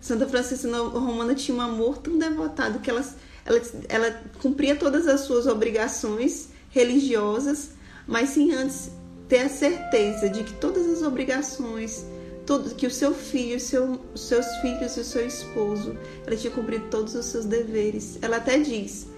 [0.01, 3.05] Santa Francisca Romana tinha um amor tão devotado que ela,
[3.45, 7.71] ela, ela cumpria todas as suas obrigações religiosas,
[8.07, 8.93] mas sem antes
[9.29, 12.07] ter a certeza de que todas as obrigações,
[12.47, 16.87] todo, que o seu filho, seu, seus filhos e o seu esposo, ela tinha cumprido
[16.89, 18.17] todos os seus deveres.
[18.23, 19.09] Ela até diz: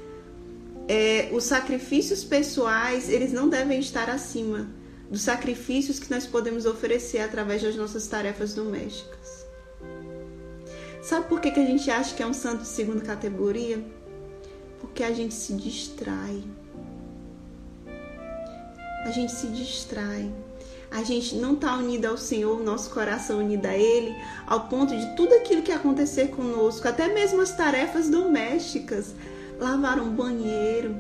[0.88, 4.66] é, os sacrifícios pessoais eles não devem estar acima
[5.11, 9.46] dos sacrifícios que nós podemos oferecer através das nossas tarefas domésticas.
[11.03, 13.83] Sabe por que, que a gente acha que é um santo de segunda categoria?
[14.81, 16.42] Porque a gente se distrai.
[19.05, 20.31] A gente se distrai.
[20.90, 24.14] A gente não está unido ao Senhor, nosso coração unido a Ele,
[24.46, 29.14] ao ponto de tudo aquilo que acontecer conosco, até mesmo as tarefas domésticas,
[29.59, 30.97] lavar um banheiro,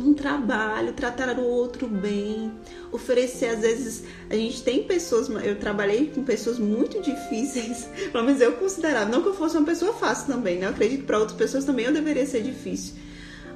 [0.00, 2.52] um trabalho, tratar o outro bem,
[2.90, 3.46] oferecer.
[3.46, 8.52] Às vezes a gente tem pessoas, eu trabalhei com pessoas muito difíceis, pelo menos eu
[8.52, 10.66] considerava, não que eu fosse uma pessoa fácil também, né?
[10.66, 12.94] Eu acredito que para outras pessoas também eu deveria ser difícil.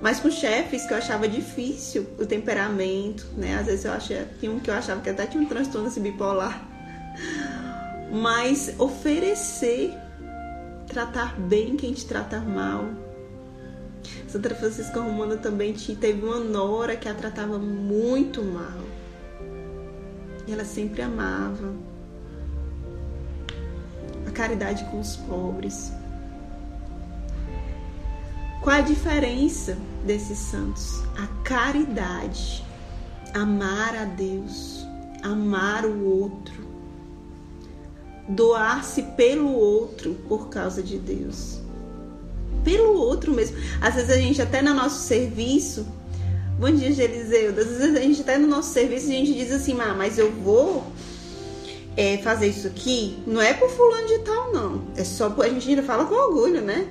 [0.01, 3.59] Mas com chefes que eu achava difícil o temperamento, né?
[3.59, 6.01] Às vezes eu achava, tinha um que eu achava que até tinha um transtorno assim,
[6.01, 6.65] bipolar.
[8.13, 9.93] Mas oferecer,
[10.87, 12.89] tratar bem quem te trata mal,
[14.29, 18.79] Santa Francisca Romana também teve uma nora que a tratava muito mal.
[20.47, 21.73] E ela sempre amava.
[24.27, 25.91] A caridade com os pobres.
[28.63, 31.03] Qual a diferença desses santos?
[31.17, 32.63] A caridade.
[33.33, 34.87] Amar a Deus,
[35.23, 36.67] amar o outro,
[38.27, 41.61] doar-se pelo outro por causa de Deus
[42.65, 43.57] pelo outro mesmo.
[43.81, 45.87] Às vezes a gente até no nosso serviço,
[46.59, 49.79] bom dia Geliseu, às vezes a gente até no nosso serviço a gente diz assim,
[49.81, 50.85] ah, mas eu vou
[51.97, 55.49] é, fazer isso aqui, não é por fulano de tal não, é só por, a
[55.49, 56.89] gente ainda fala com orgulho, né?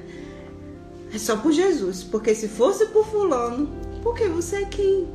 [1.13, 3.69] É só por Jesus, porque se fosse por fulano,
[4.03, 5.07] porque você é quem?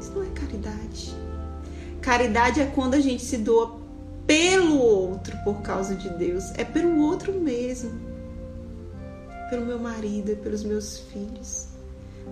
[0.00, 1.12] Isso não é caridade.
[2.00, 3.80] Caridade é quando a gente se doa
[4.24, 8.07] pelo outro por causa de Deus, é pelo outro mesmo
[9.48, 11.68] pelo meu marido e pelos meus filhos.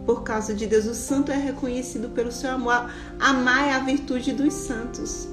[0.05, 2.91] Por causa de Deus, o santo é reconhecido pelo seu amor.
[3.19, 5.29] Amar é a virtude dos santos.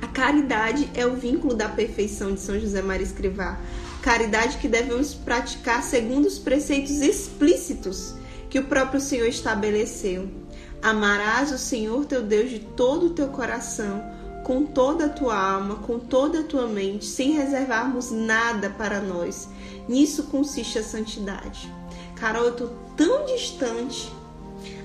[0.00, 3.58] A caridade é o vínculo da perfeição de São José Maria Escrivá.
[4.02, 8.14] Caridade que devemos praticar segundo os preceitos explícitos
[8.50, 10.28] que o próprio Senhor estabeleceu.
[10.82, 14.04] Amarás o Senhor teu Deus de todo o teu coração,
[14.44, 19.48] com toda a tua alma, com toda a tua mente, sem reservarmos nada para nós.
[19.88, 21.72] Nisso consiste a santidade.
[22.16, 24.10] Carol, eu tô tão distante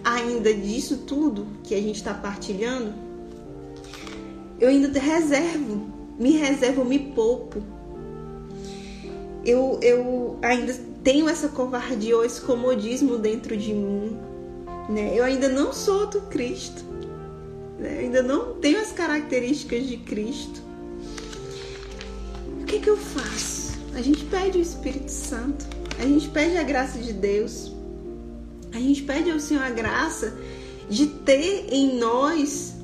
[0.04, 2.94] ainda disso tudo que a gente está partilhando.
[4.60, 7.64] Eu ainda reservo, me reservo, me poupo.
[9.46, 14.18] Eu, eu ainda tenho essa covardia ou esse comodismo dentro de mim.
[14.90, 15.14] Né?
[15.16, 16.84] Eu ainda não sou do Cristo.
[17.80, 18.00] Né?
[18.00, 20.62] ainda não tenho as características de Cristo.
[22.62, 23.59] O que, que eu faço?
[23.96, 25.66] A gente pede o Espírito Santo,
[25.98, 27.72] a gente pede a graça de Deus,
[28.72, 30.38] a gente pede ao Senhor a graça
[30.90, 32.76] de ter em nós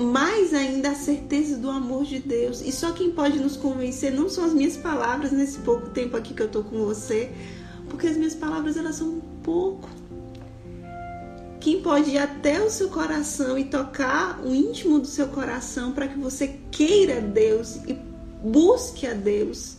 [0.00, 2.60] mais ainda a certeza do amor de Deus.
[2.60, 6.34] E só quem pode nos convencer não são as minhas palavras nesse pouco tempo aqui
[6.34, 7.30] que eu tô com você,
[7.88, 9.88] porque as minhas palavras elas são um pouco
[11.64, 16.06] quem pode ir até o seu coração e tocar o íntimo do seu coração para
[16.06, 17.94] que você queira Deus e
[18.42, 19.78] busque a Deus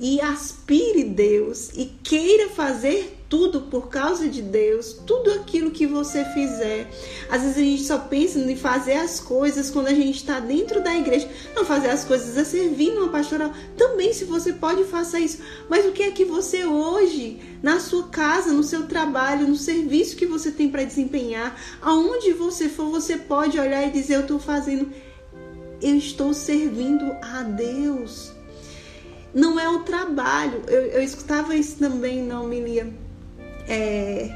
[0.00, 6.24] e aspire Deus e queira fazer tudo por causa de Deus, tudo aquilo que você
[6.24, 6.90] fizer.
[7.30, 10.82] Às vezes a gente só pensa em fazer as coisas quando a gente está dentro
[10.82, 11.28] da igreja.
[11.54, 13.52] Não fazer as coisas a servir numa pastoral.
[13.76, 15.38] Também, se você pode, faça isso.
[15.68, 20.16] Mas o que é que você hoje, na sua casa, no seu trabalho, no serviço
[20.16, 24.40] que você tem para desempenhar, aonde você for, você pode olhar e dizer: Eu estou
[24.40, 24.90] fazendo,
[25.80, 28.39] eu estou servindo a Deus.
[29.32, 30.62] Não é o trabalho.
[30.66, 32.92] Eu, eu escutava isso também na homilia
[33.70, 34.28] é,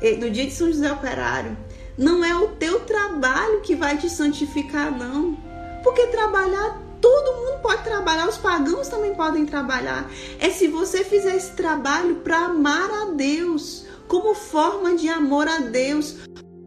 [0.00, 1.56] é, no dia de São José Operário,
[1.98, 5.36] não é o teu trabalho que vai te santificar, não.
[5.82, 10.08] Porque trabalhar, todo mundo pode trabalhar, os pagãos também podem trabalhar.
[10.38, 15.58] É se você fizer esse trabalho para amar a Deus, como forma de amor a
[15.58, 16.16] Deus,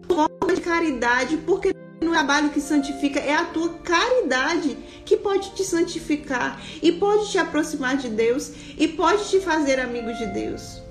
[0.07, 5.63] forma de caridade, porque no trabalho que santifica é a tua caridade que pode te
[5.63, 10.81] santificar e pode te aproximar de Deus e pode te fazer amigo de Deus.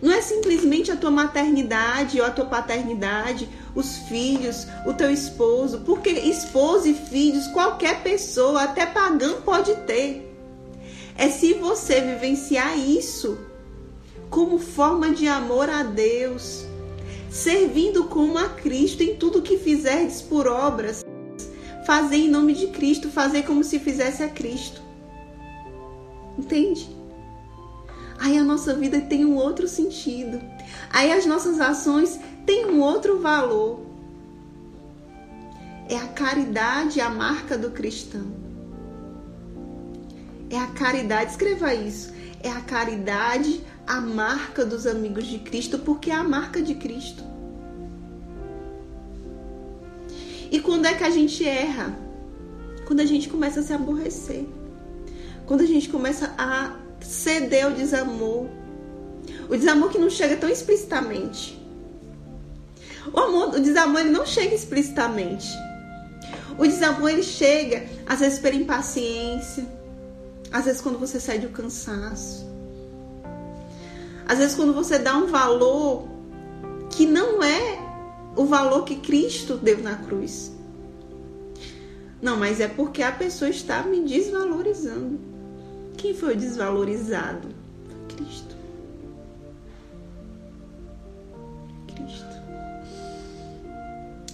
[0.00, 5.80] Não é simplesmente a tua maternidade ou a tua paternidade, os filhos, o teu esposo,
[5.86, 10.28] porque esposo e filhos qualquer pessoa, até pagã, pode ter.
[11.16, 13.38] É se você vivenciar isso
[14.28, 16.64] como forma de amor a Deus,
[17.32, 21.04] servindo como a Cristo em tudo que fizerdes por obras,
[21.86, 24.82] fazer em nome de Cristo, fazer como se fizesse a Cristo.
[26.38, 27.02] Entende?
[28.22, 30.40] aí a nossa vida tem um outro sentido.
[30.90, 33.80] Aí as nossas ações têm um outro valor.
[35.88, 38.26] É a caridade a marca do cristão.
[40.48, 42.12] É a caridade, escreva isso.
[42.40, 47.22] É a caridade a marca dos amigos de Cristo, porque é a marca de Cristo.
[50.50, 51.96] E quando é que a gente erra?
[52.86, 54.46] Quando a gente começa a se aborrecer.
[55.46, 58.46] Quando a gente começa a ceder ao desamor.
[59.48, 61.58] O desamor que não chega tão explicitamente,
[63.12, 65.48] O amor, o desamor ele não chega explicitamente.
[66.58, 69.66] O desamor ele chega às vezes pela impaciência,
[70.52, 72.46] às vezes quando você sai do cansaço,
[74.26, 76.08] às vezes quando você dá um valor
[76.90, 77.78] que não é
[78.36, 80.52] o valor que Cristo deu na cruz.
[82.20, 85.18] Não, mas é porque a pessoa está me desvalorizando.
[85.96, 87.48] Quem foi desvalorizado?
[88.08, 88.56] Cristo.
[91.94, 92.36] Cristo.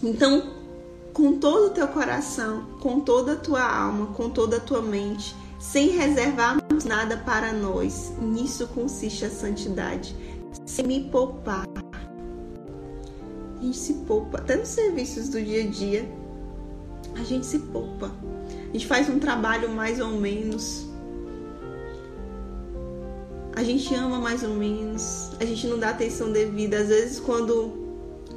[0.02, 0.58] Então,
[1.12, 5.34] com todo o teu coração, com toda a tua alma, com toda a tua mente,
[5.58, 8.12] sem reservarmos nada para nós.
[8.20, 10.14] Nisso consiste a santidade.
[10.64, 11.66] Sem me poupar.
[13.58, 16.08] A gente se poupa, até nos serviços do dia a dia,
[17.16, 18.12] a gente se poupa.
[18.68, 20.86] A gente faz um trabalho mais ou menos.
[23.56, 25.32] A gente ama mais ou menos.
[25.40, 26.78] A gente não dá atenção devida.
[26.78, 27.88] Às vezes, quando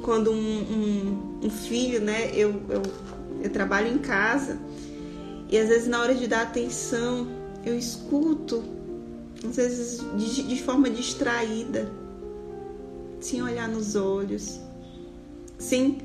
[0.02, 2.32] quando um, um, um filho, né?
[2.34, 2.82] Eu, eu,
[3.44, 4.58] eu trabalho em casa
[5.52, 7.28] e às vezes na hora de dar atenção
[7.62, 8.64] eu escuto,
[9.46, 11.92] às vezes de, de forma distraída,
[13.20, 14.58] sem olhar nos olhos,
[15.58, 15.98] sem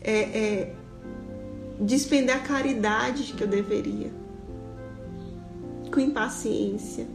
[0.00, 0.74] é, é,
[1.80, 4.12] despender a caridade que eu deveria,
[5.92, 7.08] com impaciência.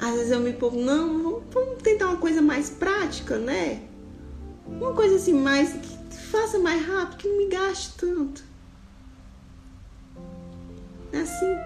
[0.00, 3.82] Às vezes eu me pongo, não, vamos, vamos tentar uma coisa mais prática, né?
[4.66, 8.51] Uma coisa assim mais que faça mais rápido, que não me gaste tanto.
[11.12, 11.56] É assim,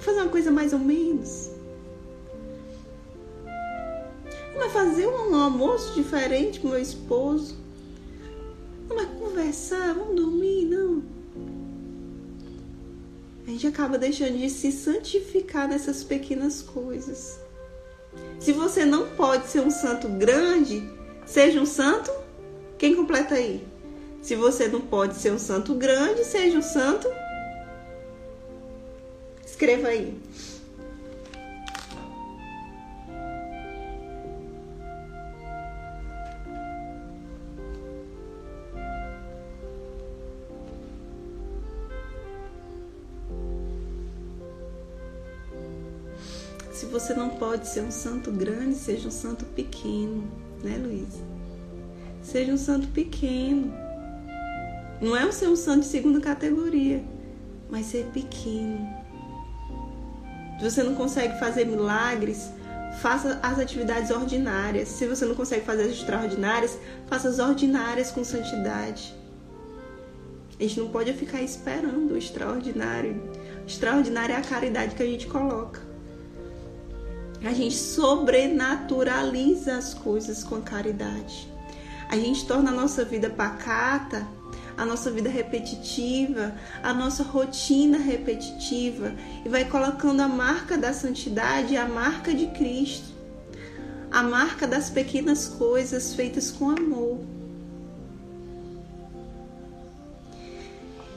[0.00, 1.50] fazer uma coisa mais ou menos.
[4.56, 7.56] Vai fazer um almoço diferente com meu esposo.
[8.88, 11.02] Vai conversar, vamos dormir, não.
[13.46, 17.38] A gente acaba deixando de se santificar nessas pequenas coisas.
[18.38, 20.88] Se você não pode ser um santo grande,
[21.26, 22.10] seja um santo.
[22.78, 23.66] Quem completa aí?
[24.22, 27.08] Se você não pode ser um santo grande, seja um santo.
[29.64, 30.20] Escreva aí.
[46.70, 50.30] Se você não pode ser um santo grande, seja um santo pequeno,
[50.62, 51.08] né, Luiz?
[52.22, 53.72] Seja um santo pequeno.
[55.00, 57.02] Não é ser um santo de segunda categoria,
[57.70, 58.93] mas ser pequeno.
[60.64, 62.50] Se você não consegue fazer milagres,
[63.02, 64.88] faça as atividades ordinárias.
[64.88, 69.14] Se você não consegue fazer as extraordinárias, faça as ordinárias com santidade.
[70.58, 73.30] A gente não pode ficar esperando o extraordinário.
[73.62, 75.82] O extraordinário é a caridade que a gente coloca.
[77.44, 81.46] A gente sobrenaturaliza as coisas com a caridade.
[82.08, 84.26] A gente torna a nossa vida pacata,
[84.76, 89.14] a nossa vida repetitiva, a nossa rotina repetitiva
[89.44, 93.12] e vai colocando a marca da santidade, a marca de Cristo,
[94.10, 97.20] a marca das pequenas coisas feitas com amor.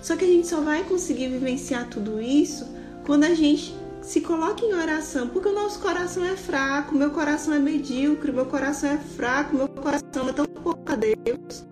[0.02, 2.66] Só que a gente só vai conseguir vivenciar tudo isso
[3.06, 7.54] quando a gente se coloque em oração, porque o nosso coração é fraco, meu coração
[7.54, 11.66] é medíocre, meu coração é fraco, meu coração é tão pouco a Deus,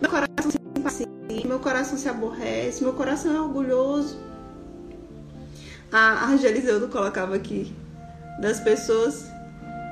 [0.00, 0.63] meu coração se
[1.44, 4.18] meu coração se aborrece, meu coração é orgulhoso.
[5.90, 7.74] A Angeliseudo colocava aqui,
[8.40, 9.26] das pessoas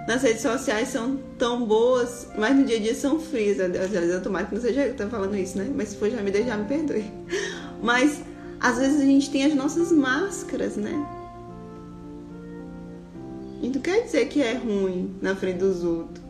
[0.07, 3.59] nas redes sociais são tão boas, mas no dia a dia são frias.
[3.61, 5.71] Angeliseudo, tomara que não seja eu que tá falando isso, né?
[5.75, 7.05] Mas se for já me deixar, me perdoe.
[7.83, 8.21] Mas
[8.61, 11.07] às vezes a gente tem as nossas máscaras, né?
[13.61, 16.23] E não quer dizer que é ruim na frente dos outros.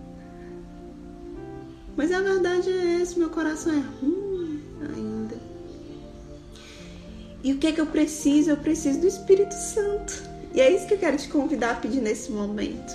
[1.97, 4.22] Mas a verdade é essa, meu coração é ruim
[7.43, 8.51] E o que é que eu preciso?
[8.51, 10.23] Eu preciso do Espírito Santo.
[10.55, 12.93] E é isso que eu quero te convidar a pedir nesse momento.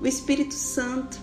[0.00, 1.18] O Espírito Santo.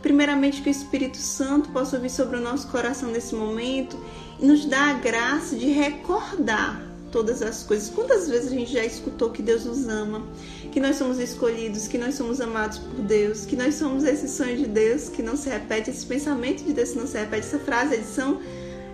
[0.00, 3.96] Primeiramente, que o Espírito Santo possa vir sobre o nosso coração nesse momento
[4.40, 6.82] e nos dar a graça de recordar
[7.12, 7.90] todas as coisas.
[7.90, 10.26] Quantas vezes a gente já escutou que Deus nos ama,
[10.72, 14.56] que nós somos escolhidos, que nós somos amados por Deus, que nós somos esse sonho
[14.56, 17.58] de Deus que não se repete, esse pensamento de Deus que não se repete, essa
[17.58, 18.40] frase, edição,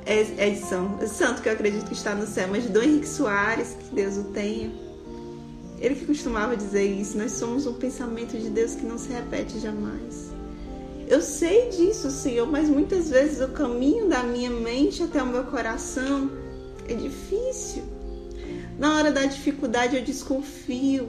[0.09, 3.07] é, é edição, é santo que eu acredito que está no céu, mas Dom Henrique
[3.07, 4.73] Soares, que Deus o tenha.
[5.79, 9.61] Ele que costumava dizer isso, nós somos um pensamento de Deus que não se repete
[9.61, 10.33] jamais.
[11.07, 15.45] Eu sei disso, Senhor, mas muitas vezes o caminho da minha mente até o meu
[15.45, 16.31] coração
[16.89, 17.83] é difícil.
[18.79, 21.09] Na hora da dificuldade eu desconfio.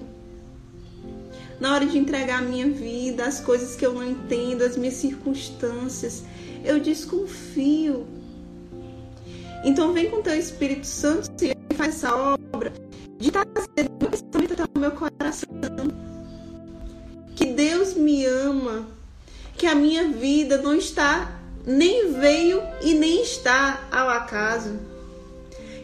[1.59, 4.95] na hora de entregar a minha vida, as coisas que eu não entendo, as minhas
[4.95, 6.23] circunstâncias.
[6.63, 8.18] Eu desconfio.
[9.63, 12.71] Então vem com teu Espírito Santo, Senhor, e faz essa obra
[13.17, 15.49] de trazer o pensamento até o meu coração.
[17.35, 18.87] Que Deus me ama,
[19.57, 24.89] que a minha vida não está, nem veio e nem está ao acaso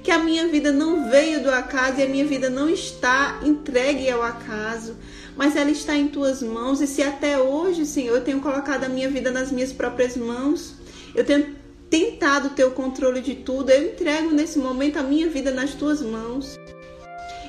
[0.06, 4.08] que a minha vida não veio do acaso e a minha vida não está entregue
[4.08, 4.96] ao acaso,
[5.36, 6.80] mas ela está em tuas mãos.
[6.80, 10.76] E se até hoje, Senhor, eu tenho colocado a minha vida nas minhas próprias mãos,
[11.16, 11.56] eu tenho
[11.90, 16.02] tentado ter o controle de tudo, eu entrego nesse momento a minha vida nas tuas
[16.02, 16.60] mãos.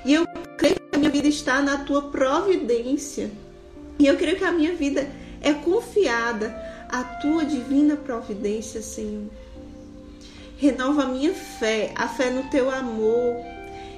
[0.05, 0.26] E eu
[0.57, 3.30] creio que a minha vida está na tua providência.
[3.99, 5.09] E eu creio que a minha vida
[5.41, 6.55] é confiada
[6.89, 9.30] à tua divina providência, Senhor.
[10.59, 13.37] Renova a minha fé, a fé no teu amor.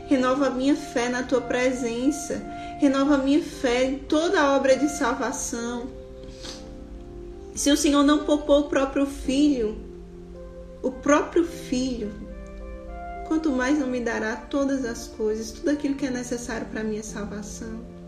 [0.08, 2.42] Renova a minha fé na tua presença.
[2.80, 5.88] Renova a minha fé em toda a obra de salvação.
[7.54, 9.87] Se o Senhor não poupou o próprio filho,
[10.82, 12.10] o próprio filho,
[13.26, 16.84] quanto mais não me dará todas as coisas, tudo aquilo que é necessário para a
[16.84, 17.98] minha salvação.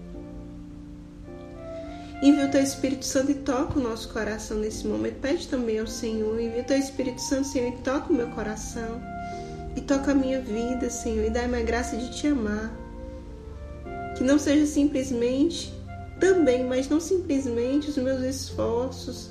[2.23, 5.21] Envia o teu Espírito Santo e toca o nosso coração nesse momento.
[5.21, 6.39] Pede também ao Senhor.
[6.39, 9.01] Envia o teu Espírito Santo, Senhor, e toca o meu coração.
[9.75, 11.25] E toca a minha vida, Senhor.
[11.25, 12.71] E dá-me a graça de te amar.
[14.19, 15.73] Que não seja simplesmente,
[16.21, 19.31] também, mas não simplesmente os meus esforços,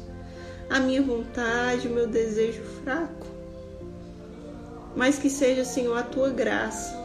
[0.70, 3.28] a minha vontade, o meu desejo fraco.
[4.96, 6.98] Mas que seja, Senhor, a tua graça.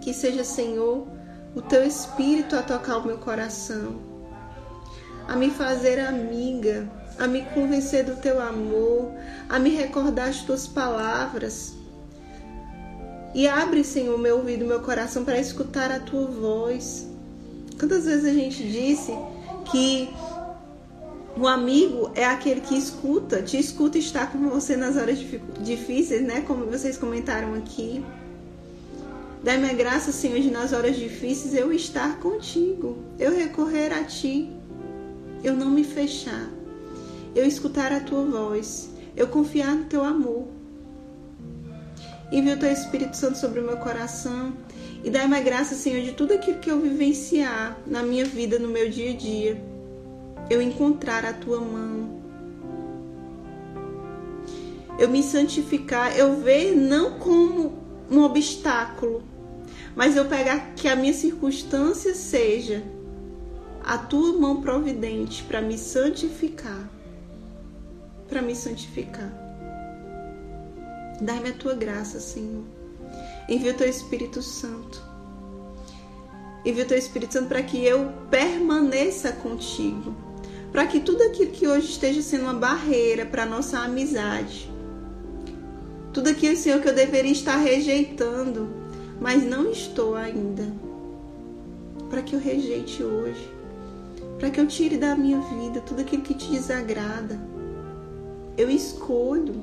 [0.00, 1.06] Que seja, Senhor,
[1.54, 4.08] o teu Espírito a tocar o meu coração
[5.28, 9.12] a me fazer amiga, a me convencer do teu amor,
[9.46, 11.74] a me recordar as tuas palavras.
[13.34, 17.06] E abre, Senhor, meu ouvido, meu coração para escutar a tua voz.
[17.78, 19.12] Quantas vezes a gente disse
[19.70, 20.08] que
[21.38, 25.18] o amigo é aquele que escuta, te escuta e está com você nas horas
[25.60, 26.42] difíceis, né?
[26.42, 28.04] Como vocês comentaram aqui.
[29.42, 34.50] Dá-me a graça, Senhor, de nas horas difíceis eu estar contigo, eu recorrer a ti
[35.42, 36.48] eu não me fechar,
[37.34, 40.48] eu escutar a tua voz, eu confiar no teu amor.
[42.30, 44.52] Envia o teu Espírito Santo sobre o meu coração
[45.02, 48.68] e dai-me a graça, Senhor, de tudo aquilo que eu vivenciar na minha vida, no
[48.68, 49.62] meu dia a dia,
[50.50, 52.18] eu encontrar a tua mão.
[54.98, 57.78] Eu me santificar, eu ver não como
[58.10, 59.22] um obstáculo,
[59.94, 62.82] mas eu pegar que a minha circunstância seja
[63.84, 66.88] a tua mão providente para me santificar.
[68.28, 69.32] Para me santificar.
[71.20, 72.64] Dai-me a tua graça, Senhor.
[73.48, 75.02] Envia o teu Espírito Santo.
[76.64, 80.27] Envia o teu Espírito Santo para que eu permaneça contigo.
[80.78, 84.70] Para que tudo aquilo que hoje esteja sendo uma barreira para a nossa amizade,
[86.12, 88.68] tudo aquilo, Senhor, que eu deveria estar rejeitando,
[89.20, 90.72] mas não estou ainda,
[92.08, 93.50] para que eu rejeite hoje
[94.38, 97.40] para que eu tire da minha vida tudo aquilo que te desagrada.
[98.56, 99.60] Eu escolho.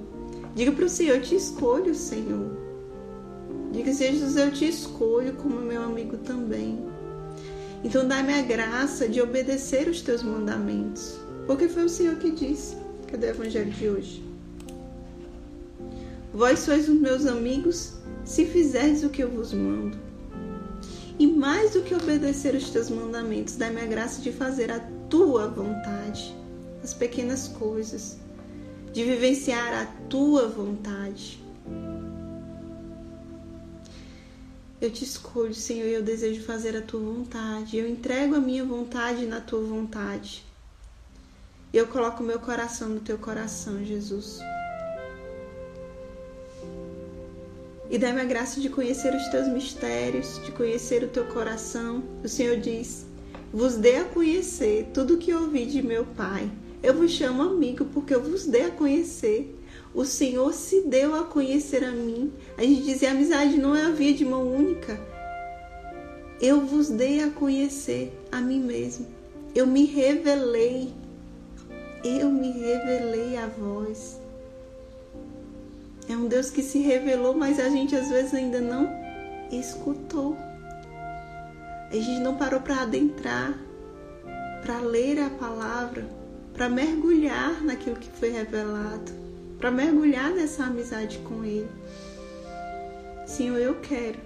[0.54, 2.58] Diga para o Senhor: Eu te escolho, Senhor.
[3.72, 6.94] Diga, Jesus, eu te escolho como meu amigo também.
[7.86, 11.20] Então, dá-me a graça de obedecer os teus mandamentos.
[11.46, 12.76] Porque foi o Senhor que disse.
[13.06, 14.24] Cadê o evangelho de hoje?
[16.34, 17.94] Vós sois os meus amigos
[18.26, 19.96] se fizerdes o que eu vos mando.
[21.20, 25.48] E mais do que obedecer os teus mandamentos, dá-me a graça de fazer a tua
[25.48, 26.36] vontade,
[26.84, 28.18] as pequenas coisas,
[28.94, 31.45] de vivenciar a tua vontade.
[34.82, 37.78] Eu te escolho, Senhor, e eu desejo fazer a tua vontade.
[37.78, 40.44] Eu entrego a minha vontade na tua vontade.
[41.74, 44.40] Eu coloco o meu coração no teu coração, Jesus.
[47.90, 52.04] e dá-me a graça de conhecer os teus mistérios, de conhecer o teu coração.
[52.24, 53.06] O Senhor diz:
[53.54, 56.50] Vos dê a conhecer tudo o que ouvi de meu Pai.
[56.82, 59.55] Eu vos chamo amigo porque eu vos dei a conhecer.
[59.96, 62.34] O Senhor se deu a conhecer a mim.
[62.58, 65.00] A gente dizia: amizade não é a via de mão única.
[66.42, 69.08] Eu vos dei a conhecer a mim mesmo.
[69.56, 70.94] Eu me revelei.
[72.04, 74.20] Eu me revelei a vós.
[76.10, 78.88] É um Deus que se revelou, mas a gente às vezes ainda não
[79.50, 80.36] escutou.
[81.90, 83.58] A gente não parou para adentrar,
[84.62, 86.06] para ler a palavra,
[86.54, 89.12] para mergulhar naquilo que foi revelado,
[89.66, 91.68] para mergulhar nessa amizade com Ele.
[93.26, 94.20] Senhor, eu quero,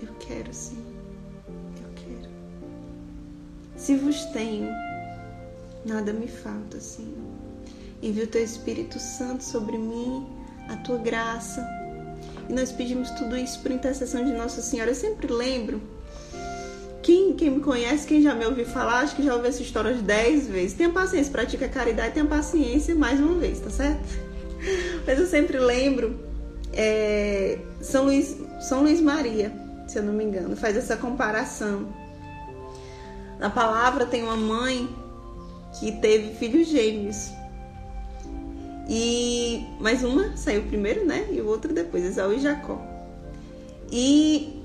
[0.00, 0.82] eu quero, sim,
[1.46, 2.30] eu quero.
[3.76, 4.70] Se vos tenho,
[5.84, 7.12] nada me falta, Senhor.
[8.02, 10.26] Envia o teu Espírito Santo sobre mim,
[10.70, 11.62] a tua graça.
[12.48, 14.92] E nós pedimos tudo isso por intercessão de Nossa Senhora.
[14.92, 15.78] Eu sempre lembro.
[17.02, 19.92] Quem, quem me conhece, quem já me ouviu falar, acho que já ouviu essa história
[19.92, 20.72] de 10 vezes.
[20.72, 24.27] Tenha paciência, pratica caridade, tenha paciência mais uma vez, tá certo?
[25.06, 26.18] Mas eu sempre lembro
[26.72, 29.52] é, São, Luís, São Luís Maria,
[29.86, 31.88] se eu não me engano, faz essa comparação.
[33.38, 34.88] Na palavra tem uma mãe
[35.78, 37.30] que teve filhos gêmeos.
[38.88, 41.26] E mais uma saiu primeiro, né?
[41.30, 42.80] E o outro depois, Esaú e Jacó.
[43.92, 44.58] E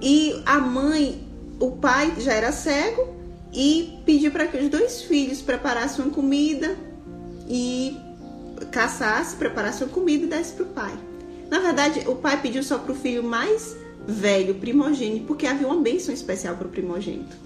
[0.00, 1.26] e a mãe,
[1.58, 3.08] o pai já era cego
[3.52, 6.76] e pediu para que os dois filhos preparassem uma comida
[7.48, 7.96] e
[8.66, 10.98] caçasse, preparasse uma comida e desse para o pai.
[11.50, 15.80] Na verdade, o pai pediu só para o filho mais velho, primogênito, porque havia uma
[15.80, 17.36] bênção especial para o primogênito.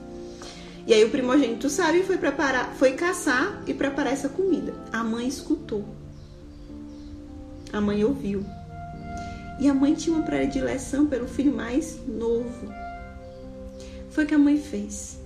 [0.87, 4.75] E aí o primogênito saiu e foi preparar, foi caçar e preparar essa comida.
[4.93, 5.85] A mãe escutou.
[7.73, 8.45] A mãe ouviu.
[9.61, 12.73] E a mãe tinha uma predileção pelo filho mais novo.
[14.11, 15.19] Foi o que a mãe fez.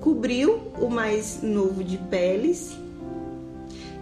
[0.00, 2.76] Cobriu o mais novo de peles,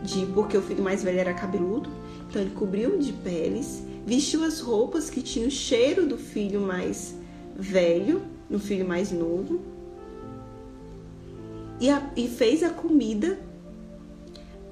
[0.05, 1.89] de porque o filho mais velho era cabeludo,
[2.29, 7.15] então ele cobriu de peles, vestiu as roupas que tinham o cheiro do filho mais
[7.57, 9.63] velho, no filho mais novo,
[11.81, 13.41] e, a, e fez a comida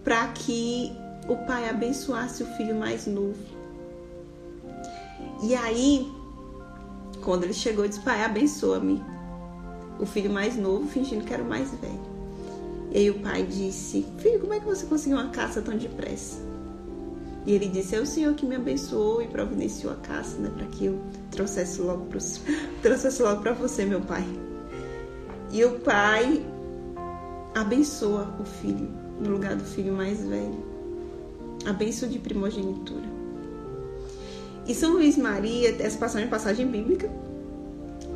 [0.04, 0.92] para que
[1.26, 3.38] o pai abençoasse o filho mais novo.
[5.42, 6.06] E aí,
[7.24, 9.02] quando ele chegou, disse: Pai, abençoa-me.
[9.98, 12.11] O filho mais novo, fingindo que era o mais velho.
[12.92, 16.38] E aí o pai disse: Filho, como é que você conseguiu uma caça tão depressa?
[17.46, 20.66] E ele disse: É o Senhor que me abençoou e providenciou a caça, né, para
[20.66, 22.20] que eu trouxesse logo para
[22.82, 24.24] trouxesse logo para você, meu pai.
[25.50, 26.44] E o pai
[27.54, 28.88] abençoa o filho
[29.20, 30.72] no lugar do filho mais velho.
[31.64, 33.12] A bênção de primogenitura.
[34.66, 37.10] E São Luís Maria, essa passagem é passagem bíblica.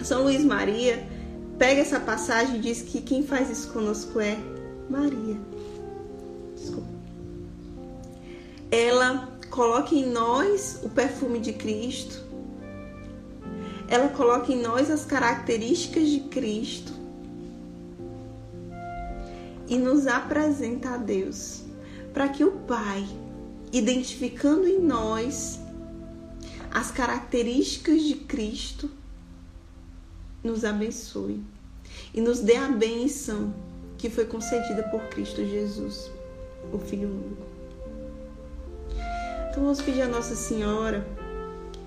[0.02, 1.06] São Luís Maria
[1.58, 4.36] pega essa passagem e diz que quem faz isso conosco é
[4.88, 5.38] Maria.
[6.54, 6.88] Desculpa.
[8.70, 12.24] Ela coloca em nós o perfume de Cristo.
[13.88, 16.92] Ela coloca em nós as características de Cristo
[19.68, 21.62] e nos apresenta a Deus,
[22.12, 23.06] para que o Pai,
[23.72, 25.58] identificando em nós
[26.70, 28.90] as características de Cristo,
[30.42, 31.42] nos abençoe
[32.14, 33.54] e nos dê a bênção
[33.98, 36.10] que foi concedida por Cristo Jesus,
[36.72, 37.46] o Filho único.
[39.50, 41.06] Então vamos pedir a Nossa Senhora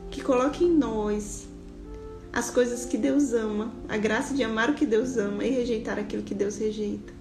[0.10, 1.48] que coloque em nós
[2.32, 5.98] as coisas que Deus ama, a graça de amar o que Deus ama e rejeitar
[5.98, 7.14] aquilo que Deus rejeita.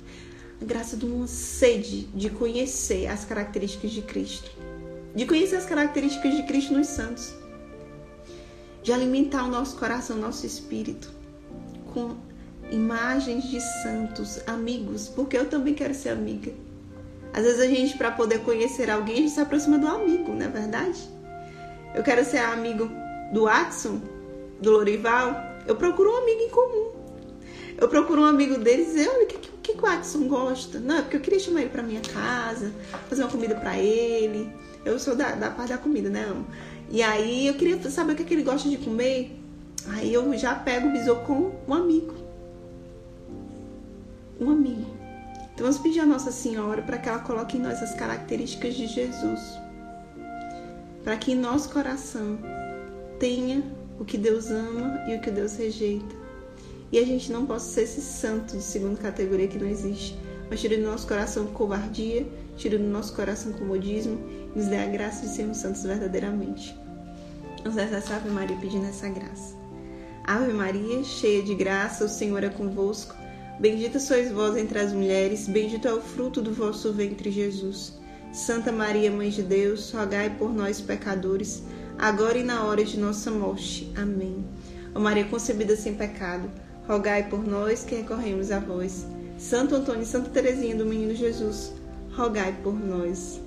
[0.61, 4.51] A graça de uma sede de conhecer as características de Cristo,
[5.15, 7.33] de conhecer as características de Cristo nos santos,
[8.83, 11.11] de alimentar o nosso coração, o nosso espírito
[11.93, 12.17] com
[12.71, 16.53] imagens de santos, amigos, porque eu também quero ser amiga.
[17.33, 20.47] Às vezes a gente, para poder conhecer alguém, a gente se aproxima do amigo, não
[20.47, 20.99] é verdade?
[21.95, 22.91] Eu quero ser amigo
[23.33, 24.01] do Watson,
[24.61, 26.93] do Lorival, eu procuro um amigo em comum.
[27.77, 30.81] Eu procuro um amigo deles e dizer, olha, o que, que, que o Watson gosta?
[30.81, 32.73] Não, é porque eu queria chamar ele para minha casa,
[33.09, 34.53] fazer uma comida para ele.
[34.85, 36.47] Eu sou da, da parte da comida, né, amo?
[36.91, 39.39] E aí eu queria saber o que, que ele gosta de comer.
[39.91, 42.28] Aí eu já pego o bisou com um amigo
[44.41, 44.87] um amigo.
[45.55, 48.87] Então vamos pedir a Nossa Senhora para que ela coloque em nós as características de
[48.87, 49.41] Jesus,
[51.03, 52.39] para que em nosso coração
[53.19, 53.63] tenha
[53.99, 56.15] o que Deus ama e o que Deus rejeita.
[56.91, 60.19] E a gente não possa ser esse santo de segunda categoria que não existe,
[60.49, 62.27] mas tire do nosso coração covardia,
[62.57, 64.19] tire do nosso coração comodismo
[64.55, 66.75] e nos dê a graça de sermos santos verdadeiramente.
[67.65, 69.57] Vamos essa Ave Maria pedindo essa graça.
[70.25, 73.15] Ave Maria, cheia de graça, o Senhor é convosco.
[73.61, 77.99] Bendita sois vós entre as mulheres, bendito é o fruto do vosso ventre, Jesus.
[78.33, 81.65] Santa Maria, Mãe de Deus, rogai por nós, pecadores,
[81.99, 83.93] agora e na hora de nossa morte.
[83.97, 84.45] Amém.
[84.95, 86.49] Ó Maria concebida sem pecado,
[86.87, 89.05] rogai por nós que recorremos a vós.
[89.37, 91.73] Santo Antônio e Santa Teresinha do Menino Jesus,
[92.13, 93.41] rogai por nós.